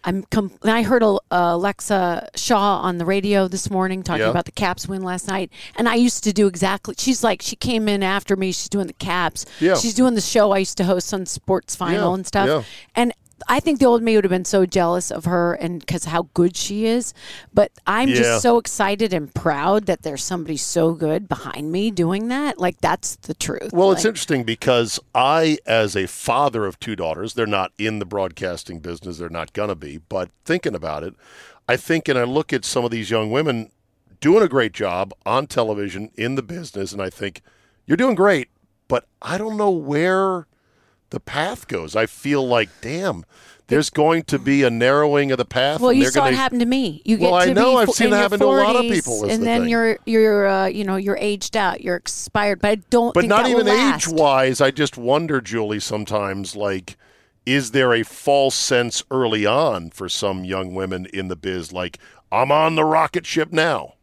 [0.05, 0.23] I'm.
[0.23, 4.29] Com- I heard uh, Alexa Shaw on the radio this morning talking Yeah.
[4.29, 6.95] about the Caps win last night, and I used to do exactly.
[6.97, 8.51] She's like, she came in after me.
[8.51, 9.45] She's doing the Caps.
[9.59, 9.75] Yeah.
[9.75, 12.47] She's doing the show I used to host on Sports Final Yeah, and stuff.
[12.47, 12.63] yeah.
[12.95, 13.13] And
[13.47, 16.29] I think the old me would have been so jealous of her and because how
[16.33, 17.13] good she is.
[17.53, 18.15] But I'm Yeah.
[18.15, 22.59] just so excited and proud that there's somebody so good behind me doing that.
[22.59, 23.71] Like that's the truth.
[23.71, 28.05] Well, it's interesting because I, as a father of two daughters, they're not in the
[28.05, 29.17] broadcasting business.
[29.17, 29.97] They're not going to be.
[29.97, 31.13] But thinking about it,
[31.67, 33.71] I think and I look at some of these young women
[34.21, 37.41] doing a great job on television in the business, and I think
[37.85, 38.49] you're doing great,
[38.87, 40.47] but I don't know where
[41.09, 41.95] the path goes.
[41.95, 43.25] I feel like, damn,
[43.67, 45.79] there's going to be a narrowing of the path.
[45.79, 47.01] Well, and you they're saw gonna, it happen to me.
[47.05, 47.71] You get Well, I know.
[47.73, 49.69] be I've seen it your happen to a lot of people, and the then thing.
[49.69, 51.81] you're you're uh, you know you're aged out.
[51.81, 52.61] You're expired.
[52.61, 53.13] But I don't.
[53.13, 54.61] But think not that even age wise.
[54.61, 56.97] I just wonder, Julie, sometimes, like,
[57.45, 61.97] is there a false sense early on for some young women in the biz, like,
[62.31, 63.93] I'm on the rocket ship now?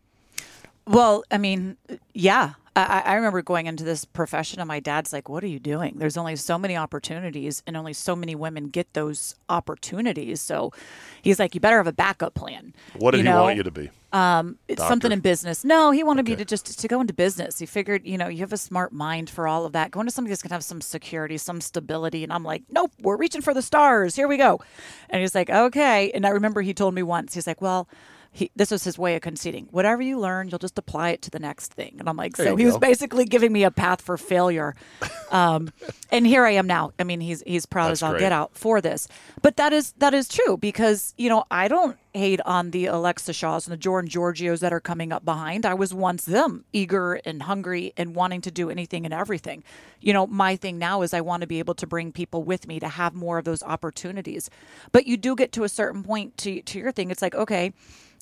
[0.87, 1.77] Well, I mean,
[2.13, 2.55] yeah.
[2.75, 5.97] I, I remember going into this profession, and my dad's like, "What are you doing?
[5.99, 10.73] There's only so many opportunities, and only so many women get those opportunities." So,
[11.21, 13.43] he's like, "You better have a backup plan." What did he know?
[13.43, 13.91] want you to be?
[14.13, 15.65] Um, it's something in business.
[15.65, 17.59] No, he wanted me to just to go into business.
[17.59, 19.91] He figured, you know, you have a smart mind for all of that.
[19.91, 22.23] Go into something that's gonna have some security, some stability.
[22.23, 24.15] And I'm like, nope, we're reaching for the stars.
[24.15, 24.61] Here we go.
[25.09, 26.11] And he's like, okay.
[26.13, 27.89] And I remember he told me once, he's like, well.
[28.35, 29.69] He, this was his way of conceding.
[29.71, 31.97] Whatever you learn, you'll just apply it to the next thing.
[31.99, 34.75] And I'm like, There so he was basically giving me a path for failure.
[35.33, 35.73] Um,
[36.11, 36.93] and here I am now.
[36.99, 38.21] I mean, he's he's proud That's as I'll great.
[38.21, 39.09] get out for this.
[39.41, 43.33] But that is that is true because you know I don't hate on the Alexa
[43.33, 45.65] Shaws and the Jordan Giorgios that are coming up behind.
[45.65, 49.65] I was once them, eager and hungry and wanting to do anything and everything.
[50.01, 52.67] You know, my thing now is I want to be able to bring people with
[52.67, 54.51] me to have more of those opportunities.
[54.93, 57.11] But you do get to a certain point to to your thing.
[57.11, 57.73] It's like okay.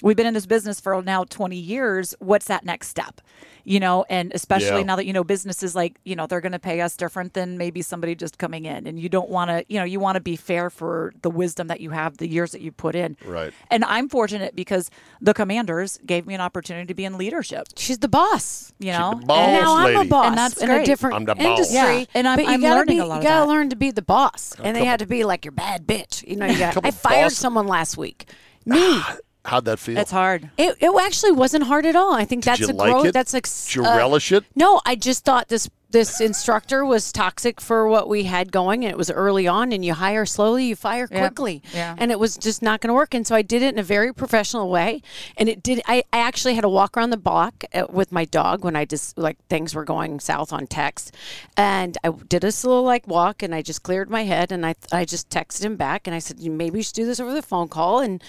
[0.02, 2.14] We've been in this business for now 20 years.
[2.20, 3.20] What's that next step?
[3.64, 4.82] You know, and especially Yeah.
[4.84, 7.58] now that you know businesses like you know they're going to pay us different than
[7.58, 10.20] maybe somebody just coming in and you don't want to you know you want to
[10.22, 13.52] be fair for the wisdom that you have the years that you put in Right.
[13.70, 14.90] and and I'm fortunate because
[15.20, 17.66] the commanders gave me an opportunity to be in leadership.
[17.76, 18.72] She's the boss.
[18.78, 21.24] You know, the boss And now I'm a boss And that's in a different I'm
[21.24, 21.44] the boss.
[21.44, 21.74] industry.
[22.00, 23.52] Yeah, and I'm- but you I'm gotta learning be, a lot You gotta that.
[23.52, 26.26] learn to be the boss, and they had to be like your bad bitch.
[26.28, 26.74] You know, you got.
[26.74, 28.26] Couple I fired boss- someone last week.
[28.70, 29.20] Ah, me.
[29.44, 29.96] How'd that feel?
[29.96, 30.50] it's hard.
[30.58, 32.14] It, it actually wasn't hard at all.
[32.14, 33.06] I think that's you a like growth.
[33.06, 33.12] it?
[33.14, 33.40] That's a.
[33.40, 34.44] Did you relish uh, it?
[34.54, 38.90] No, I just thought this this instructor was toxic for what we had going, and
[38.92, 39.72] it was early on.
[39.72, 41.94] And you hire slowly, you fire quickly, Yeah.
[41.98, 43.14] and it was just not going to work.
[43.14, 45.02] And so I did it in a very professional way,
[45.36, 45.80] and it did.
[45.86, 48.84] I, I actually had to walk around the block uh, with my dog when I
[48.84, 51.14] just like things were going south on text,
[51.56, 54.74] and I did a slow like walk, and I just cleared my head, and I
[54.92, 57.42] I just texted him back, and I said maybe you should do this over the
[57.42, 58.22] phone call, and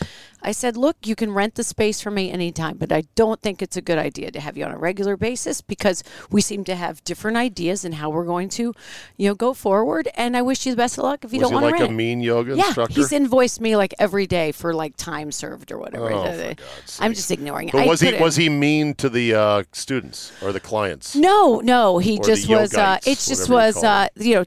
[0.44, 3.62] I said, look, you can rent the space from me anytime, but I don't think
[3.62, 6.76] it's a good idea to have you on a regular basis because we seem to
[6.76, 7.51] have different ideas
[7.86, 8.74] in how we're going to,
[9.18, 10.08] you know, go forward.
[10.16, 11.86] And I wish you the best of luck if you Was don't want like a
[11.86, 11.92] it.
[11.92, 12.94] mean yoga yeah, instructor?
[12.94, 16.12] he's invoiced me like every day for like time served or whatever.
[16.12, 16.54] Oh,
[17.00, 17.74] I'm just ignoring it.
[17.74, 21.16] But I was he was he mean to the uh, students or the clients?
[21.16, 22.74] No, no, he Or just was.
[22.74, 23.84] Uh, just whatever you was.
[23.84, 24.46] Uh, you know,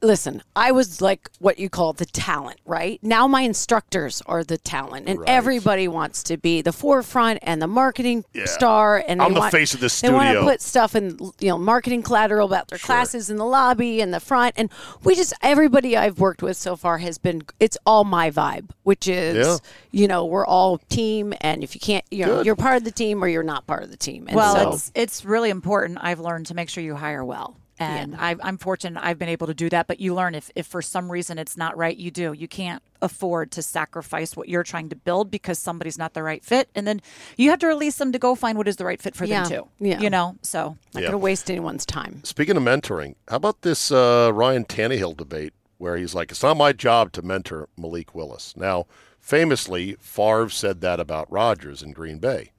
[0.00, 2.98] listen, I was like what you call the talent, right?
[3.02, 5.28] Now my instructors are the talent, and Right.
[5.28, 8.46] everybody wants to be the forefront and the marketing Yeah.
[8.46, 9.02] star.
[9.08, 10.44] And I'm the want, face of this They want to studio.
[10.50, 14.20] put stuff in, you know, marketing collateral about their classes in the lobby and the
[14.20, 14.70] front, and
[15.02, 17.42] we just everybody I've worked with so far has been.
[17.58, 19.56] It's all my vibe, which is, Yeah.
[19.90, 22.46] you know, we're all team, and if you can't, you know, Good.
[22.46, 24.26] you're part of the team or you're not part of the team.
[24.28, 25.98] And Well, so, it's it's really important.
[26.00, 27.56] I've learned to make sure you hire well.
[27.80, 29.86] And I, I'm fortunate I've been able to do that.
[29.86, 32.32] But you learn if, if for some reason it's not right, you do.
[32.32, 36.44] You can't afford to sacrifice what you're trying to build because somebody's not the right
[36.44, 36.68] fit.
[36.74, 37.00] And then
[37.36, 39.42] you have to release them to go find what is the right fit for Yeah,
[39.44, 39.68] them too.
[39.78, 40.00] yeah.
[40.00, 41.10] You know, so not Yeah.
[41.10, 42.20] going to waste anyone's time.
[42.24, 46.56] Speaking of mentoring, how about this uh, Ryan Tannehill debate where he's like, "It's not
[46.56, 48.86] my job to mentor Malik Willis." Now,
[49.20, 52.50] famously, Favre said that about Rodgers in Green Bay,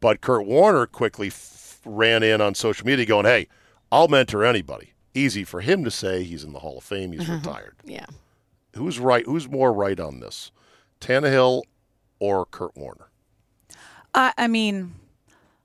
[0.00, 3.48] but Kurt Warner quickly f- ran in on social media, going, "Hey,
[3.90, 6.22] I'll mentor anybody." Easy for him to say.
[6.22, 7.12] He's in the Hall of Fame.
[7.12, 7.34] He's mm-hmm.
[7.34, 7.74] retired.
[7.84, 8.06] Yeah.
[8.76, 9.26] Who's right?
[9.26, 10.52] Who's more right on this,
[11.00, 11.62] Tannehill
[12.20, 13.08] or Kurt Warner?
[14.14, 14.94] I, I mean,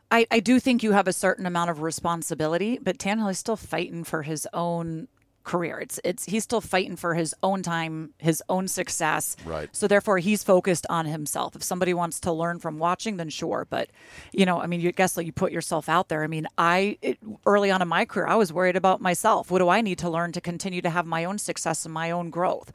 [0.10, 3.56] I, I do think you have a certain amount of responsibility, but Tannehill is still
[3.56, 5.08] fighting for his own
[5.46, 5.80] career.
[5.80, 9.38] It's it's he's still fighting for his own time, his own success.
[9.46, 9.70] Right.
[9.72, 11.56] So therefore, he's focused on himself.
[11.56, 13.66] If somebody wants to learn from watching, then sure.
[13.70, 13.90] But
[14.34, 16.24] you know, I mean, you guess like you put yourself out there.
[16.24, 19.50] I mean, I it, early on in my career, I was worried about myself.
[19.50, 22.12] What do I need to learn to continue to have my own success and my
[22.12, 22.74] own growth?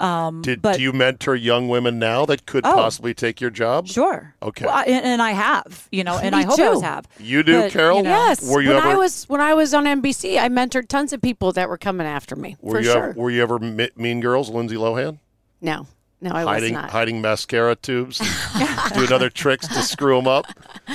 [0.00, 2.72] Um, Did but- do you mentor young women now that could Oh.
[2.74, 3.86] possibly take your job?
[3.86, 4.34] Sure.
[4.42, 4.64] Okay.
[4.64, 7.06] Well, I- and, and I have, you know, and Me I hope I always have.
[7.18, 7.98] You do, But, Carol?
[7.98, 8.42] you know, Yes.
[8.50, 11.20] Were you when ever- I was when I was on NBC, I mentored tons of
[11.20, 12.56] people that were coming after me.
[12.62, 13.04] Were for you sure.
[13.10, 15.18] ever, were you ever Mean Girls, Lindsay Lohan?
[15.60, 15.86] no,
[16.22, 16.90] no, I was hiding not.
[16.90, 18.18] hiding mascara tubes,
[18.94, 20.46] doing other tricks to screw them up,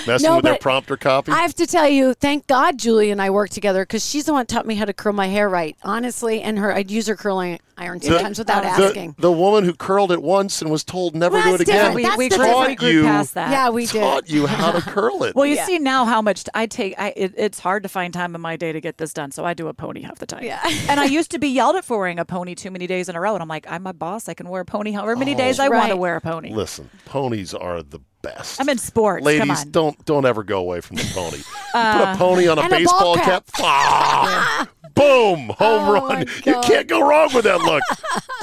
[0.08, 1.32] messing No, with their prompter copy.
[1.32, 4.34] I have to tell you, thank God Julie and I worked together because she's the
[4.34, 5.76] one that taught me how to curl my hair right.
[5.84, 9.16] Honestly, and her, I'd use her curling iron sometimes without the, asking.
[9.18, 11.94] the woman who curled it once and was told never Well, do it again.
[11.94, 13.52] We, That's we, the grew, different- we grew you- that.
[13.52, 14.00] yeah, we did.
[14.00, 15.36] taught you how to curl it.
[15.36, 15.66] Well, you Yeah.
[15.66, 16.96] see now how much I take.
[16.98, 19.44] I, it, it's hard to find time in my day to get this done, so
[19.46, 20.44] I do a pony half the time.
[20.44, 20.60] Yeah.
[20.90, 23.16] and I used to be yelled at for wearing a pony too many days in
[23.16, 24.30] a row, and I'm like, I'm my boss.
[24.30, 26.52] I can wear a pony however many oh, days I want to wear a pony.
[26.54, 28.60] Listen, ponies are the best.
[28.60, 29.20] I'm in sports.
[29.22, 29.72] Come Ladies, on.
[29.72, 31.38] don't don't ever go away from the pony.
[31.38, 33.46] You put a pony on a and a baseball cap.
[33.54, 34.70] cap.
[34.96, 36.26] boom, home Oh, run.
[36.46, 37.84] You can't go wrong with that look.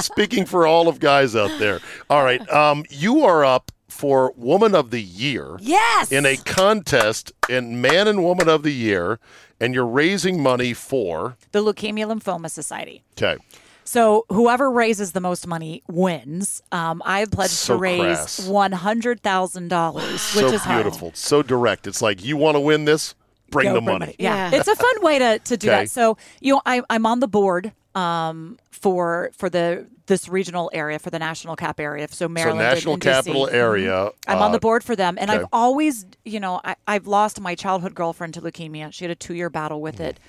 [0.00, 1.80] Speaking for all of guys out there.
[2.10, 5.56] All right, um, you are up for Woman of the Year.
[5.60, 6.10] Yes.
[6.12, 9.18] in a contest in Man and Woman of the Year,
[9.60, 11.36] and you're raising money for.
[11.52, 13.02] the Leukemia Lymphoma Society.
[13.16, 13.36] Okay.
[13.84, 16.62] So whoever raises the most money wins.
[16.72, 20.84] Um, I have pledged So to raise one hundred thousand dollars, which so is hard.
[20.84, 21.10] beautiful.
[21.14, 21.86] So direct.
[21.86, 23.14] It's like, you want to win this?
[23.50, 24.16] Bring Go the bring money.
[24.18, 24.50] Yeah.
[24.50, 24.58] Yeah.
[24.58, 25.80] it's a fun way to, to do Okay.
[25.82, 25.90] that.
[25.90, 30.98] So you know, I, I'm on the board um, for for the this regional area
[30.98, 32.08] for the national cap area.
[32.08, 33.06] So So, Maryland, and- national and DC.
[33.12, 34.10] capital area.
[34.26, 35.40] I'm on uh, the board for them, and okay.
[35.40, 38.92] I've always, you know, I, I've lost my childhood girlfriend to leukemia.
[38.92, 40.04] She had a two-year battle with Mm-hmm.
[40.04, 40.20] it.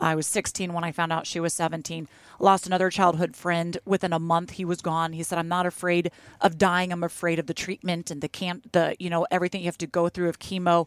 [0.00, 2.08] I was 16 when I found out she was 17.
[2.38, 4.52] Lost another childhood friend within a month.
[4.52, 5.12] He was gone.
[5.12, 6.10] He said, "I'm not afraid
[6.40, 6.92] of dying.
[6.92, 9.86] I'm afraid of the treatment and the can the you know everything you have to
[9.86, 10.86] go through of chemo."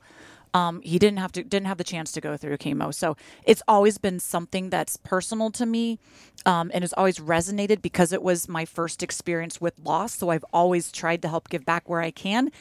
[0.56, 3.64] Um, he didn't have to didn't have the chance to go through chemo, so it's
[3.68, 6.00] always been something that's personal to me,
[6.46, 10.16] um, and has always resonated because it was my first experience with loss.
[10.16, 12.52] So I've always tried to help give back where I can,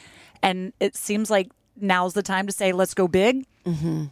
[0.41, 3.45] and it seems like now's the time to say let's go big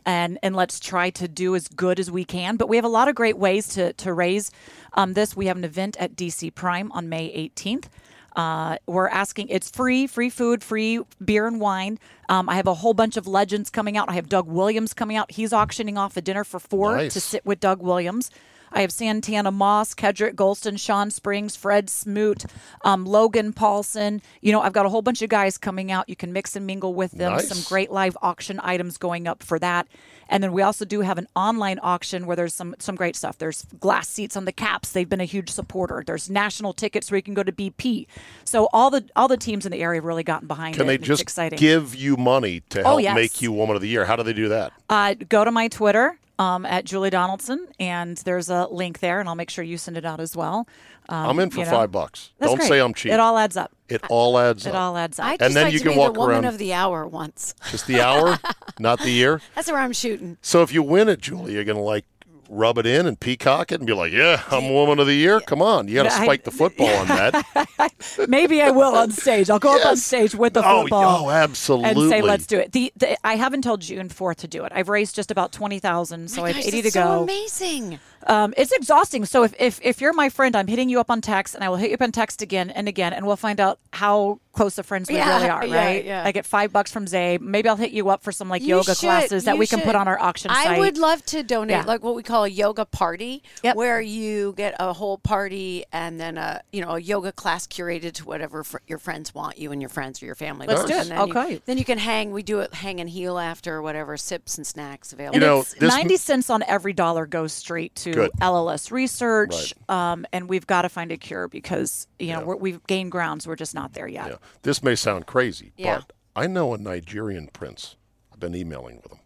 [0.06, 2.56] and and let's try to do as good as we can.
[2.56, 4.50] But we have a lot of great ways to to raise
[4.94, 5.36] um, this.
[5.36, 7.86] We have an event at DC Prime on May 18th.
[8.34, 12.00] Uh, we're asking, it's free, free food, free beer and wine.
[12.30, 14.10] Um, I have a whole bunch of legends coming out.
[14.10, 15.32] I have Doug Williams coming out.
[15.32, 17.14] He's auctioning off a dinner for four Nice.
[17.14, 18.32] to sit with Doug Williams.
[18.72, 22.46] I have Santana Moss, Kedric Golston, Shawn Springs, Fred Smoot,
[22.84, 24.22] um, Logan Paulsen.
[24.42, 26.08] You know, I've got a whole bunch of guys coming out.
[26.08, 27.34] You can mix and mingle with them.
[27.34, 27.50] Nice.
[27.50, 29.88] Some great live auction items going up for that.
[30.30, 33.38] And then we also do have an online auction where there's some some great stuff.
[33.38, 34.94] There's glass seats on the caps.
[34.94, 36.04] They've been a huge supporter.
[36.06, 38.08] There's national tickets where you can go to BP.
[38.46, 40.88] So all the all the teams in the area have really gotten behind Can it.
[40.88, 41.60] they just exciting.
[41.60, 43.16] give you money to Oh, help yes.
[43.16, 44.06] make you Woman of the Year?
[44.06, 44.72] How do they do that?
[44.90, 49.30] Uh, go to my Twitter um, at Julie Donaldson, and there's a link there, and
[49.30, 50.68] I'll make sure you send it out as well.
[51.10, 51.72] Um, I'm in for you know.
[51.72, 52.32] five bucks.
[52.40, 52.68] That's Don't great.
[52.70, 53.12] say I'm cheap.
[53.12, 53.72] It all adds up.
[53.90, 54.76] It all adds It up.
[54.82, 55.26] all adds up.
[55.26, 56.74] I'd And just then like you to can be walk the woman around- of the
[56.74, 57.54] hour once.
[57.70, 58.40] Just the hour,
[58.80, 59.42] not the year.
[59.56, 60.38] That's where I'm shooting.
[60.42, 62.06] So if you win it, Julie, you're gonna like
[62.54, 65.40] rub it in and peacock it and be like, "Yeah, I'm Woman of the Year."
[65.40, 67.94] Come on, you got to spike the football on that.
[68.28, 69.50] Maybe I will on stage.
[69.50, 71.28] I'll go up on stage with the Oh, football.
[71.28, 71.90] oh, absolutely.
[72.04, 72.72] And say, let's do it.
[72.74, 74.72] The, the I have until June 4th to do it.
[74.76, 77.24] I've raised just about 20,000, so I have Gosh, 80 to that's go.
[77.24, 78.00] amazing.
[78.28, 79.26] Um, it's exhausting.
[79.26, 81.70] So if, if if you're my friend, I'm hitting you up on text, and I
[81.70, 84.78] will hit you up on text again and again, and we'll find out how close
[84.78, 85.62] of friends we Yeah, really are.
[85.62, 86.04] Right?
[86.04, 86.24] yeah.
[86.26, 87.38] I get five bucks from Zay.
[87.40, 89.66] Maybe I'll hit you up for some like You yoga should, classes that you we
[89.68, 90.80] can put on our auction I site.
[90.80, 91.84] would love to donate, Yeah.
[91.86, 93.76] like what we call a yoga party, Yep.
[93.78, 98.12] where you get a whole party and then a you know a yoga class curated
[98.16, 100.68] to whatever fr- your friends want you and your friends or your family.
[100.68, 100.92] Let's wants.
[100.92, 101.02] do it.
[101.02, 101.62] And then you- Okay.
[101.66, 102.32] then you can hang.
[102.32, 104.18] We do it hang and heel after whatever.
[104.18, 105.36] Sips and snacks available.
[105.40, 108.32] You know, it's this- 90 cents on every dollar goes straight to Good.
[108.42, 109.74] LLS research.
[109.90, 113.48] Um, and we've got to find a cure because, you know, we're, we've gained grounds.
[113.48, 114.28] We're just not there yet.
[114.28, 114.36] Yeah.
[114.64, 115.98] This may sound crazy, Yeah.
[116.06, 117.96] but I know a Nigerian prince.
[118.32, 119.20] I've been emailing with him.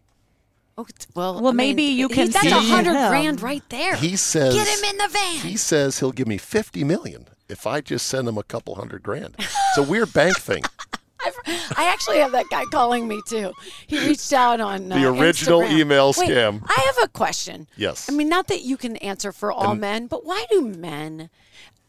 [0.78, 3.96] Oh, well, Well, I mean, maybe you he- can That's a hundred grand right there.
[3.96, 7.66] He says "Get him in the van." He says he'll give me 50 million if
[7.66, 9.36] I just send him a couple hundred grand.
[9.38, 10.64] It's a weird bank thing.
[11.76, 13.52] I actually have that guy calling me too.
[13.86, 15.78] He reached out on uh, The original Instagram.
[15.78, 16.62] email Wait, scam.
[16.66, 17.66] I have a question.
[17.76, 18.08] Yes.
[18.10, 21.30] I mean, not that you can answer for all men, but why do men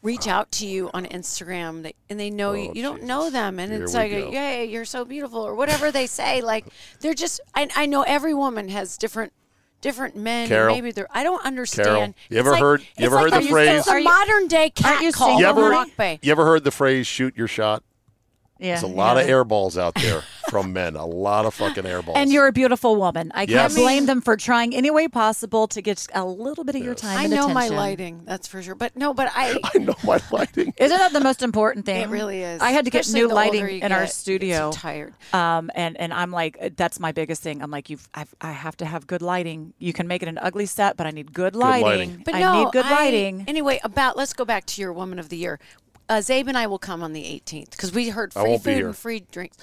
[0.04, 3.60] reach out to you on Instagram they, and they know you, you don't know them
[3.60, 4.30] and Oh, Here it's like, go.
[4.32, 6.42] "Yay, you're so beautiful," or whatever they say.
[6.42, 6.66] Like
[7.02, 7.42] they're just.
[7.56, 9.34] I, I know every woman has different.
[9.80, 10.74] Different men, Carol.
[10.74, 11.08] maybe they're.
[11.12, 11.86] I don't understand.
[11.86, 14.02] Carol, you It's ever like- heard- you it's ever like heard the phrase- It's a
[14.02, 15.28] modern day cat you call.
[15.38, 15.42] single?
[15.42, 16.18] You ever, Rock Bay.
[16.24, 17.84] you ever heard the phrase "shoot your shot"?
[18.60, 18.80] Yeah.
[18.80, 19.34] There's a lot of yeah.
[19.34, 20.96] air balls out there from men.
[20.96, 22.18] A lot of fucking air balls.
[22.18, 23.32] And you're a beautiful woman.
[23.34, 23.74] I Yes.
[23.76, 26.96] can't blame them for trying any way possible to get a little bit of your
[26.96, 28.76] time I and know my lighting, that's for sure.
[28.76, 29.60] But no, but I.
[29.76, 30.74] I know my lighting.
[30.78, 32.02] Isn't that the most important thing?
[32.02, 32.62] It really is.
[32.62, 34.68] I had to get new lighting you in our studio.
[34.68, 35.14] I'm tired.
[35.34, 37.62] Um, and and I'm like, uh, that's my biggest thing.
[37.62, 39.74] I'm like, you've, I've, to have good lighting.
[39.80, 41.84] You can make it an ugly set, but I need good lighting.
[41.84, 42.22] Good lighting.
[42.26, 43.46] But I no, need good I- lighting.
[43.48, 45.60] Anyway, about let's go back to your Woman of the Year.
[46.10, 48.64] Uh, Zabe and I will come on the 18th because we heard I free won't
[48.64, 48.88] be food here.
[48.88, 49.58] and free drinks.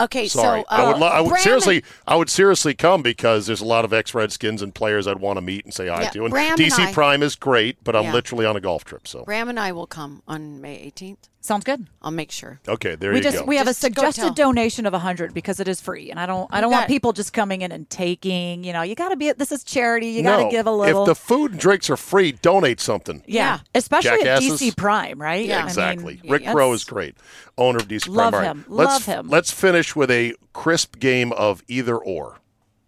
[0.00, 0.98] Okay, Sorry, so uh, I would.
[0.98, 1.82] Lo- I would seriously.
[2.06, 5.40] I would seriously come because there's a lot of ex-Redskins and players I'd want to
[5.40, 6.22] meet and say hi Yeah, to.
[6.24, 8.12] And Bram and DC I- Prime is great, but I'm Yeah.
[8.12, 9.08] literally on a golf trip.
[9.08, 11.28] So Bram and I will come on May 18th.
[11.40, 11.86] Sounds good.
[12.02, 12.60] I'll make sure.
[12.68, 13.44] okay, there we you just go.
[13.44, 16.26] we have Just a suggested donation of a hundred because it is free, and I
[16.26, 18.64] don't I don't want got- people just coming in and taking.
[18.64, 19.30] You know, you got to be.
[19.32, 20.08] This is charity.
[20.08, 21.02] You got to no, give a little.
[21.04, 23.22] If the food and drinks are free, donate something.
[23.26, 23.38] yeah.
[23.38, 23.58] Yeah.
[23.74, 25.46] especially at DC Prime, right?
[25.46, 25.58] Yeah.
[25.58, 26.20] I mean, Exactly.
[26.28, 27.16] Rick Crow is great,
[27.56, 28.14] owner of DC Prime.
[28.16, 28.64] Love All right, him.
[28.68, 29.28] Let's, Love him.
[29.28, 32.38] Let's finish with a crisp game of either or.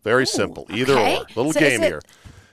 [0.03, 0.67] Very simple.
[0.71, 1.17] Either Okay.
[1.19, 1.27] or.
[1.37, 2.03] Little So game it- here.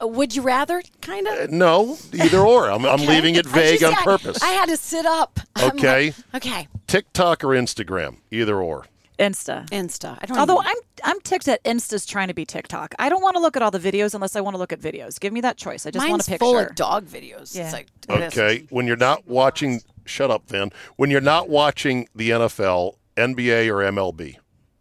[0.01, 0.81] Uh, would you rather?
[1.01, 1.51] Kind of.
[1.51, 2.69] No, either or.
[2.69, 4.41] I'm, I'm leaving it vague on purpose.
[4.41, 5.39] I, had to sit up.
[5.61, 6.13] Okay.
[6.33, 6.67] like, okay.
[6.87, 8.17] TikTok or Instagram?
[8.31, 8.85] Either or.
[9.19, 9.67] Insta.
[9.69, 10.17] Insta.
[10.21, 10.37] I don't.
[10.37, 10.77] Although even- I'm
[11.15, 12.93] I'm ticked at Insta's trying to be TikTok.
[12.99, 14.79] I don't want to look at all the videos unless I want to look at
[14.79, 15.19] videos.
[15.19, 15.87] Give me that choice.
[15.87, 16.45] I just want mine's a picture.
[16.45, 17.55] full of dog videos.
[17.55, 17.63] Yeah.
[17.63, 18.37] It's like this.
[18.37, 18.67] Okay.
[18.69, 20.71] When you're not watching, shut up, Van.
[20.97, 24.35] When you're not watching the NFL, NBA or MLB?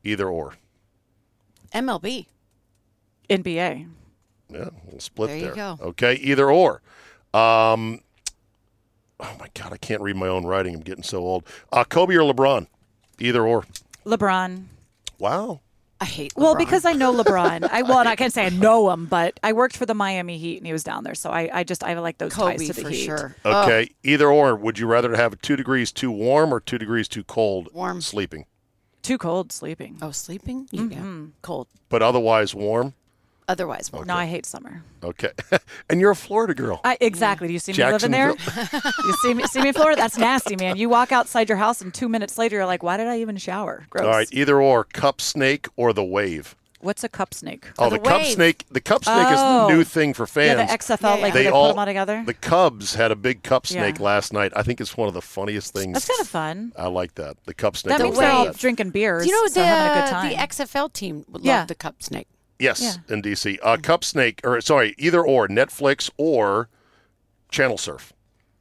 [0.04, 0.54] Either or.
[1.74, 2.26] MLB.
[3.30, 3.88] NBA.
[4.48, 5.48] Yeah, we'll split There there.
[5.50, 5.78] you go.
[5.80, 6.80] Okay, either or.
[7.34, 8.00] Um,
[9.20, 10.74] oh my God, I can't read my own writing.
[10.74, 11.44] I'm getting so old.
[11.72, 12.66] Uh, Kobe or LeBron?
[13.18, 13.64] Either or.
[14.04, 14.64] LeBron.
[15.18, 15.60] Wow.
[15.98, 16.34] I hate.
[16.36, 17.68] Well, because I know LeBron.
[17.70, 20.58] I well, I can't say I know him, but I worked for the Miami Heat
[20.58, 22.72] and he was down there, so I, I just I like those Kobe ties to
[22.74, 23.04] the for Heat.
[23.04, 23.34] sure.
[23.46, 24.54] Okay, either or.
[24.56, 27.70] Would you rather have two degrees too warm or two degrees too cold?
[27.72, 28.02] Warm.
[28.02, 28.44] Sleeping,
[29.00, 29.96] Too cold sleeping.
[30.02, 30.68] Oh, sleeping?
[30.70, 30.82] Yeah.
[30.82, 31.26] Mm-hmm.
[31.40, 31.66] Cold.
[31.88, 32.92] but otherwise warm.
[33.48, 34.08] Otherwise, warm.
[34.08, 34.82] No, I hate summer.
[35.04, 35.30] Okay,
[35.88, 36.80] and you're a Florida girl.
[36.84, 37.46] I, exactly.
[37.46, 38.30] Do you see me living there?
[38.72, 40.00] you see me, see me in Florida?
[40.00, 40.76] That's nasty, man.
[40.76, 43.36] You walk outside your house and two minutes later, you're like, why did I even
[43.36, 43.86] shower?
[43.90, 44.04] Gross.
[44.04, 44.84] All right, either or.
[44.84, 46.56] Cup snake or the wave.
[46.80, 47.66] What's a cup snake?
[47.78, 48.64] Oh, the the Cup snake.
[48.70, 49.66] The Cup snake is Oh.
[49.68, 50.58] the new thing for fans.
[50.58, 50.86] Yeah, fans.
[50.86, 51.22] the XFL, Yeah, like yeah.
[51.22, 52.22] where they they all put them all together.
[52.26, 54.04] The Cubs had a big Cup snake Yeah.
[54.04, 54.52] last night.
[54.54, 55.94] I think it's one of the funniest things.
[55.94, 56.72] That's kind of fun.
[56.76, 57.38] I like that.
[57.46, 57.96] The Cup snake.
[57.96, 59.22] That means they're all drinking beers.
[59.24, 60.28] Do you know so the having a good time.
[60.30, 61.60] the XFL team would Yeah.
[61.60, 62.28] love the cup snake?
[62.58, 63.58] Yes, in DC.
[63.62, 66.68] Uh, Cup snake, or sorry, either or Netflix or
[67.50, 68.12] Channel Surf.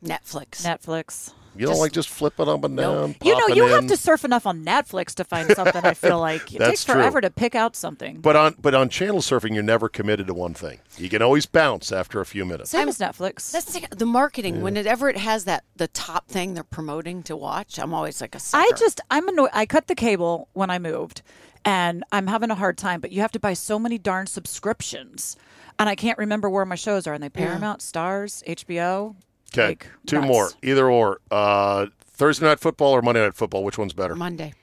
[0.04, 0.64] Netflix.
[0.66, 1.32] Netflix.
[1.58, 2.86] You don't Just- like just flipping up and Nope.
[2.86, 3.16] down.
[3.24, 5.86] You know, popping you have to surf enough on Netflix to find something.
[5.86, 6.96] I feel like it That's takes true.
[6.96, 8.20] forever to pick out something.
[8.20, 10.80] But on but on channel surfing, you're never committed to one thing.
[10.98, 12.72] You can always bounce after a few minutes.
[12.72, 13.52] Same as Netflix.
[13.54, 14.62] That's the, the marketing.
[14.64, 18.40] Whenever it has that the top thing they're promoting to watch, I'm always like a
[18.40, 18.62] sucker.
[18.62, 19.52] I just I'm annoyed.
[19.54, 21.22] I cut the cable when I moved,
[21.66, 23.02] and I'm having a hard time.
[23.02, 25.36] But you have to buy so many darn subscriptions,
[25.78, 27.14] and I can't remember where my shows are.
[27.14, 29.16] And they Paramount, Starz, HBO.
[29.54, 30.28] Okay, Like, two nuts.
[30.28, 31.20] more, either or.
[31.32, 31.88] Uh,
[32.18, 33.64] Thursday night football or Monday night football?
[33.64, 34.16] Which one's better?
[34.16, 34.54] Monday.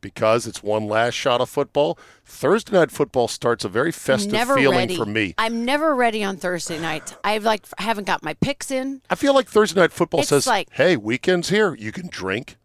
[0.00, 1.98] Because it's one last shot of football.
[2.26, 4.96] Thursday night football starts a very festive never feeling ready.
[4.96, 5.34] for me.
[5.38, 7.16] I'm never ready on Thursday night.
[7.24, 9.00] I've like I haven't got my picks in.
[9.08, 11.74] I feel like Thursday night football It's says, like- "Hey, weekend's here.
[11.74, 12.58] You can drink,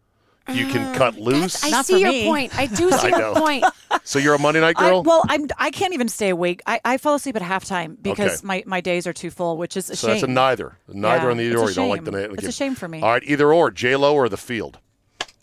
[0.48, 2.24] you can cut loose." I Not see for your me.
[2.24, 2.56] point.
[2.58, 3.18] I do see I know.
[3.18, 3.64] your point.
[4.04, 5.02] so you're a Monday night I, girl.
[5.02, 6.62] well, I'm I can't even stay awake.
[6.66, 8.46] I, I fall asleep at halftime because Okay.
[8.46, 10.14] my, my days are too full, which is a so shame.
[10.14, 10.76] that's a neither.
[10.88, 11.68] Neither Yeah, on the either it's a or.
[11.70, 12.20] You don't like the shame.
[12.22, 12.34] name.
[12.34, 13.00] It's a shame for me.
[13.02, 13.70] All right, either or.
[13.70, 14.78] J Lo or the field.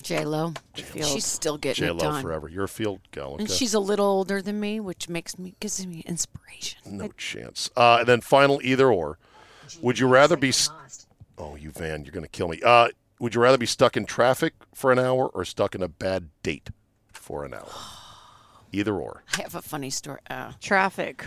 [0.03, 0.53] J Lo.
[0.75, 2.21] She's still getting J it Lo done.
[2.21, 2.47] forever.
[2.47, 3.33] You're a field gal.
[3.33, 3.43] Okay.
[3.43, 6.79] And she's a little older than me, which makes me gives me inspiration.
[6.97, 7.69] no chance.
[7.75, 9.17] Uh, and then final either or.
[9.81, 10.51] Would you rather be?
[10.53, 10.77] St-
[11.37, 12.61] oh, you Van, you're going to kill me.
[12.63, 12.87] Uh,
[13.19, 16.29] would you rather be stuck in traffic for an hour or stuck in a bad
[16.43, 16.69] date
[17.11, 17.69] for an hour?
[18.71, 19.23] Either or.
[19.37, 20.19] I have a funny story.
[20.29, 21.25] Uh, Traffic.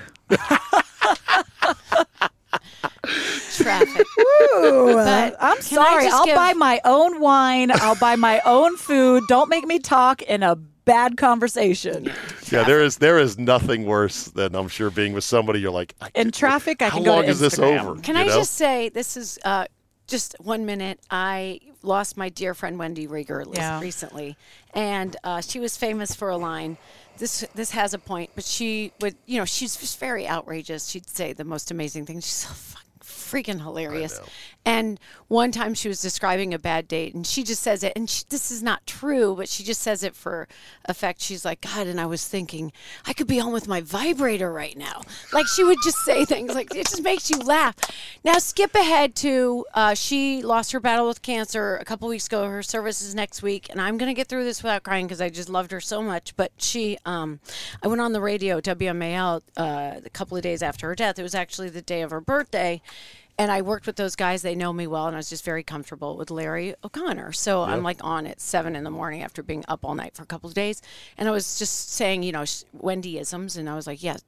[3.57, 4.07] traffic.
[4.53, 6.07] but I'm sorry.
[6.07, 7.71] I'll give- buy my own wine.
[7.73, 9.25] I'll buy my own food.
[9.29, 12.13] Don't make me talk in a bad conversation.
[12.51, 15.95] Yeah, there is there is nothing worse than I'm sure being with somebody you're like.
[16.01, 17.97] I, In traffic, I how can go long to is this over?
[18.01, 19.67] Can you I just say this is uh,
[20.11, 21.01] just one minute?
[21.11, 23.81] I lost my dear friend Wendy Rieger Yeah.
[23.81, 24.37] recently,
[24.75, 26.77] and uh, she was famous for a line.
[27.17, 30.89] This this has a point, but she would you know she's just very outrageous.
[30.89, 32.25] She'd say the most amazing things.
[32.27, 34.21] She's so fucking freaking hilarious.
[34.65, 38.11] And one time she was describing a bad date, and she just says it, and
[38.11, 40.49] she, this is not true, but she just says it for
[40.85, 41.23] effect.
[41.23, 42.71] She's like, God, and I was thinking
[43.07, 45.01] I could be home with my vibrator right now.
[45.33, 47.75] Like she would just say things like it just makes you laugh.
[48.23, 52.47] Now skip ahead to uh, she lost her battle with cancer a couple weeks ago.
[52.47, 55.31] Her service is next week, and I'm gonna get through this without crying because I
[55.31, 56.37] just loved her so much.
[56.37, 57.41] But she, um,
[57.83, 61.19] I went on the radio WMAL uh, a couple of days after her death.
[61.19, 62.83] It was actually the day of her birthday.
[63.41, 64.43] And I worked with those guys.
[64.43, 67.33] They know me well, and I was just very comfortable with Larry O'Connor.
[67.33, 70.23] So I'm like on at seven in the morning after being up all night for
[70.23, 70.83] a couple of days.
[71.17, 74.19] And I was just saying, you know, sh- Wendyisms, and I was like, yeah,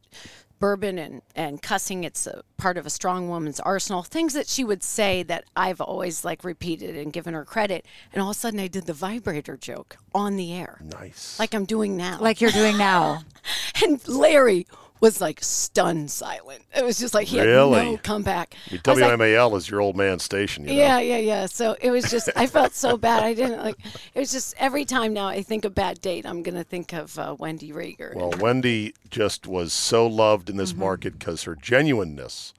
[0.60, 4.02] bourbon and, and cussing, it's a part of a strong woman's arsenal.
[4.02, 7.84] Things that she would say that I've always like repeated and given her credit.
[8.14, 11.38] And all of a sudden, I did the vibrator joke on the air, Nice.
[11.38, 12.16] like I'm doing now.
[12.18, 13.24] Like you're doing now.
[13.84, 14.66] and Larry
[15.02, 16.62] was like stunned silent.
[16.74, 17.78] It was just like he Really?
[17.78, 18.54] had no comeback.
[18.70, 20.64] Was like, WMAL is your old man station.
[20.64, 20.76] You know?
[20.78, 21.46] yeah, yeah, yeah.
[21.46, 23.22] So it was just, I felt so bad.
[23.24, 23.76] I didn't like,
[24.14, 26.92] it was just every time now I think of bad date, I'm going to think
[26.94, 28.14] of uh, Wendy Rieger.
[28.14, 30.80] Well, Wendy just was so loved in this Mm-hmm.
[30.80, 32.54] market because her genuineness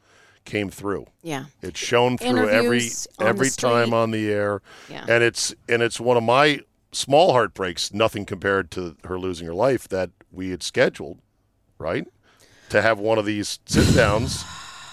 [0.46, 1.06] came through.
[1.22, 1.46] yeah.
[1.62, 5.06] It's shown through every Interviews the every time on the air, Yeah.
[5.08, 6.60] and it's and it's one of my
[6.92, 7.94] small heartbreaks.
[7.94, 11.20] Nothing compared to her losing her life that we had scheduled,
[11.78, 12.06] right?
[12.70, 14.44] To have one of these sit downs,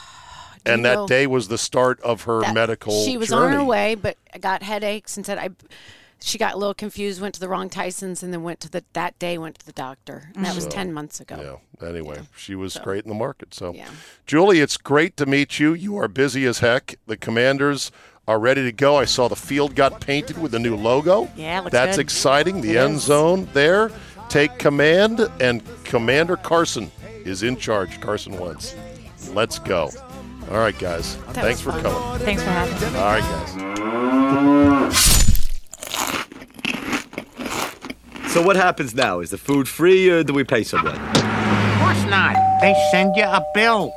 [0.67, 3.05] and that know day was the start of her medical.
[3.05, 3.47] She was journey.
[3.57, 5.51] on her way, but got headaches and said, I,
[6.23, 8.85] she got a little confused, went to the wrong Tyson's, and then went to the,
[8.93, 10.31] that day went to the doctor.
[10.35, 11.61] And that was 10 months ago.
[11.81, 11.89] Yeah.
[11.89, 13.55] Anyway, she was great in the market.
[13.55, 13.89] So, Yeah.
[14.27, 15.73] Julie, it's great to meet you.
[15.73, 16.97] You are busy as heck.
[17.07, 17.91] The Commanders
[18.29, 18.97] are ready to go.
[18.97, 21.31] I saw the field got painted with the new logo.
[21.37, 22.03] Yeah, looks That's good.
[22.03, 22.61] exciting.
[22.61, 23.03] The It end is.
[23.05, 23.91] zone there.
[24.31, 26.91] Take command, and Commander Carson
[27.25, 28.01] is in charge.
[28.01, 28.77] Carson Wentz.
[29.35, 29.91] Let's go.
[30.51, 31.17] All right, guys.
[31.33, 32.21] Thanks for was coming.
[32.21, 32.99] Thanks for having me.
[32.99, 35.11] All right, guys.
[38.33, 39.19] So what happens now?
[39.19, 40.95] Is the food free or do we pay someone?
[40.95, 42.37] Of course not.
[42.61, 43.93] They send you a bill.